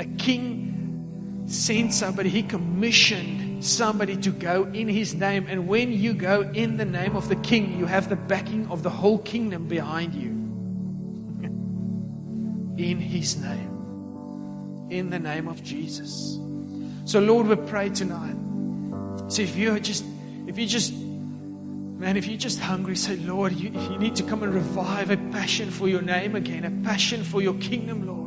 A 0.00 0.04
king 0.04 1.44
sent 1.46 1.94
somebody, 1.94 2.28
he 2.28 2.42
commissioned 2.42 3.45
somebody 3.66 4.16
to 4.18 4.30
go 4.30 4.64
in 4.64 4.88
his 4.88 5.14
name. 5.14 5.46
And 5.48 5.68
when 5.68 5.92
you 5.92 6.14
go 6.14 6.42
in 6.42 6.76
the 6.76 6.84
name 6.84 7.16
of 7.16 7.28
the 7.28 7.36
King, 7.36 7.78
you 7.78 7.86
have 7.86 8.08
the 8.08 8.16
backing 8.16 8.68
of 8.68 8.82
the 8.82 8.90
whole 8.90 9.18
kingdom 9.18 9.68
behind 9.68 10.14
you. 10.14 10.30
in 12.78 12.98
his 12.98 13.36
name. 13.36 14.88
In 14.90 15.10
the 15.10 15.18
name 15.18 15.48
of 15.48 15.62
Jesus. 15.62 16.38
So, 17.04 17.20
Lord, 17.20 17.46
we 17.46 17.56
pray 17.56 17.90
tonight. 17.90 18.36
So, 19.30 19.42
if 19.42 19.56
you're 19.56 19.78
just, 19.78 20.04
if 20.46 20.58
you 20.58 20.66
just, 20.66 20.92
man, 20.92 22.16
if 22.16 22.26
you're 22.26 22.38
just 22.38 22.60
hungry, 22.60 22.96
say, 22.96 23.16
Lord, 23.16 23.52
you, 23.52 23.70
you 23.70 23.98
need 23.98 24.16
to 24.16 24.22
come 24.22 24.42
and 24.42 24.54
revive 24.54 25.10
a 25.10 25.16
passion 25.32 25.70
for 25.70 25.88
your 25.88 26.02
name 26.02 26.36
again, 26.36 26.64
a 26.64 26.84
passion 26.84 27.24
for 27.24 27.42
your 27.42 27.54
kingdom, 27.54 28.06
Lord. 28.06 28.25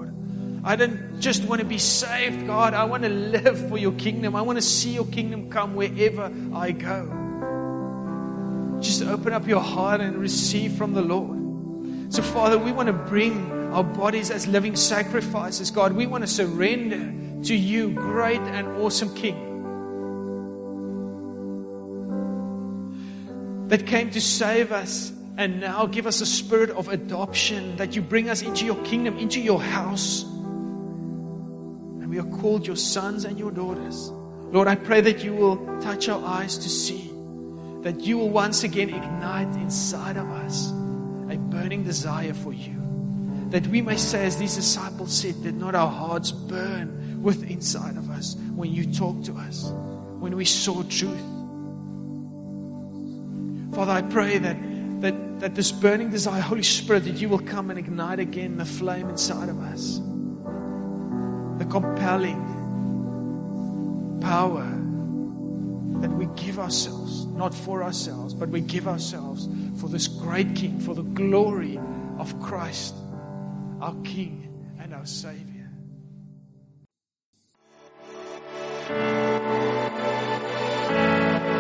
I 0.64 0.76
don't 0.76 1.20
just 1.20 1.44
want 1.46 1.62
to 1.62 1.66
be 1.66 1.78
saved, 1.78 2.46
God. 2.46 2.74
I 2.74 2.84
want 2.84 3.04
to 3.04 3.10
live 3.10 3.70
for 3.70 3.78
your 3.78 3.94
kingdom. 3.94 4.36
I 4.36 4.42
want 4.42 4.58
to 4.58 4.62
see 4.62 4.94
your 4.94 5.06
kingdom 5.06 5.50
come 5.50 5.76
wherever 5.76 6.32
I 6.54 6.72
go. 6.72 8.80
Just 8.82 9.04
open 9.04 9.34
up 9.34 9.48
your 9.48 9.62
heart 9.62 10.02
and 10.02 10.18
receive 10.18 10.74
from 10.74 10.94
the 10.94 11.02
Lord. 11.02 12.14
So, 12.14 12.22
Father, 12.22 12.58
we 12.58 12.72
want 12.72 12.88
to 12.88 12.94
bring 12.94 13.74
our 13.74 13.84
bodies 13.84 14.32
as 14.32 14.48
living 14.48 14.76
sacrifices, 14.76 15.72
God. 15.72 15.94
We 15.94 16.08
want 16.08 16.24
to 16.24 16.28
surrender 16.28 17.44
to 17.44 17.56
you, 17.56 17.92
great 17.92 18.42
and 18.42 18.68
awesome 18.82 19.14
King, 19.16 19.46
that 23.68 23.86
came 23.86 24.10
to 24.12 24.20
save 24.20 24.72
us 24.72 25.14
and 25.38 25.62
now 25.62 25.86
give 25.86 26.08
us 26.08 26.20
a 26.20 26.26
spirit 26.26 26.72
of 26.72 26.90
adoption, 26.90 27.78
that 27.78 27.96
you 27.96 28.02
bring 28.02 28.30
us 28.30 28.42
into 28.42 28.66
your 28.66 28.76
kingdom, 28.84 29.18
into 29.18 29.40
your 29.40 29.62
house. 29.62 30.26
And 32.10 32.16
we 32.16 32.20
are 32.20 32.40
called 32.42 32.66
your 32.66 32.76
sons 32.76 33.24
and 33.24 33.38
your 33.38 33.52
daughters. 33.52 34.10
Lord, 34.52 34.68
I 34.68 34.74
pray 34.74 35.00
that 35.02 35.24
you 35.24 35.36
will 35.36 35.80
touch 35.80 36.10
our 36.10 36.26
eyes 36.26 36.58
to 36.58 36.68
see, 36.68 37.08
that 37.84 38.00
you 38.00 38.18
will 38.18 38.32
once 38.32 38.64
again 38.64 38.90
ignite 38.90 39.54
inside 39.58 40.18
of 40.18 40.28
us 40.28 40.72
a 41.30 41.38
burning 41.38 41.84
desire 41.84 42.34
for 42.34 42.52
you. 42.52 42.74
That 43.52 43.68
we 43.68 43.84
may 43.84 43.98
say, 43.98 44.26
as 44.26 44.38
these 44.38 44.56
disciples 44.56 45.16
said, 45.16 45.44
that 45.44 45.54
not 45.54 45.76
our 45.76 45.92
hearts 45.92 46.32
burn 46.32 47.22
with 47.22 47.48
inside 47.48 47.96
of 47.96 48.10
us 48.10 48.36
when 48.56 48.72
you 48.72 48.92
talk 48.92 49.24
to 49.26 49.34
us, 49.34 49.70
when 50.18 50.36
we 50.36 50.46
saw 50.46 50.82
truth. 50.82 51.14
Father, 53.76 53.92
I 53.92 54.02
pray 54.02 54.40
that, 54.40 54.58
that, 55.02 55.40
that 55.42 55.54
this 55.54 55.72
burning 55.72 56.10
desire, 56.10 56.42
Holy 56.42 56.64
Spirit, 56.64 57.04
that 57.04 57.22
you 57.22 57.30
will 57.30 57.38
come 57.38 57.70
and 57.70 57.78
ignite 57.78 58.18
again 58.18 58.58
the 58.58 58.66
flame 58.66 59.10
inside 59.10 59.50
of 59.50 59.60
us, 59.60 60.02
the 61.60 61.66
compelling 61.66 62.58
power 64.22 64.66
that 66.02 66.10
we 66.12 66.26
give 66.42 66.58
ourselves, 66.58 67.26
not 67.26 67.54
for 67.54 67.84
ourselves, 67.84 68.34
but 68.34 68.50
we 68.50 68.62
give 68.62 68.88
ourselves 68.88 69.48
for 69.80 69.90
this 69.90 70.08
great 70.08 70.56
King, 70.56 70.80
for 70.80 70.96
the 70.96 71.04
glory 71.04 71.78
of 72.18 72.40
Christ, 72.40 72.96
our 73.82 73.96
King 74.04 74.48
and 74.80 74.94
our 74.94 75.06
Savior. 75.06 75.70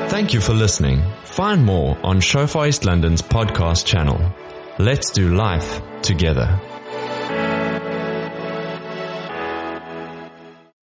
Thank 0.09 0.33
you 0.33 0.41
for 0.41 0.53
listening. 0.53 1.03
Find 1.23 1.65
more 1.65 1.97
on 2.03 2.21
Shofar 2.21 2.67
East 2.67 2.85
London's 2.85 3.21
podcast 3.21 3.85
channel. 3.85 4.33
Let's 4.79 5.11
do 5.11 5.33
life 5.35 5.81
together. 6.01 6.59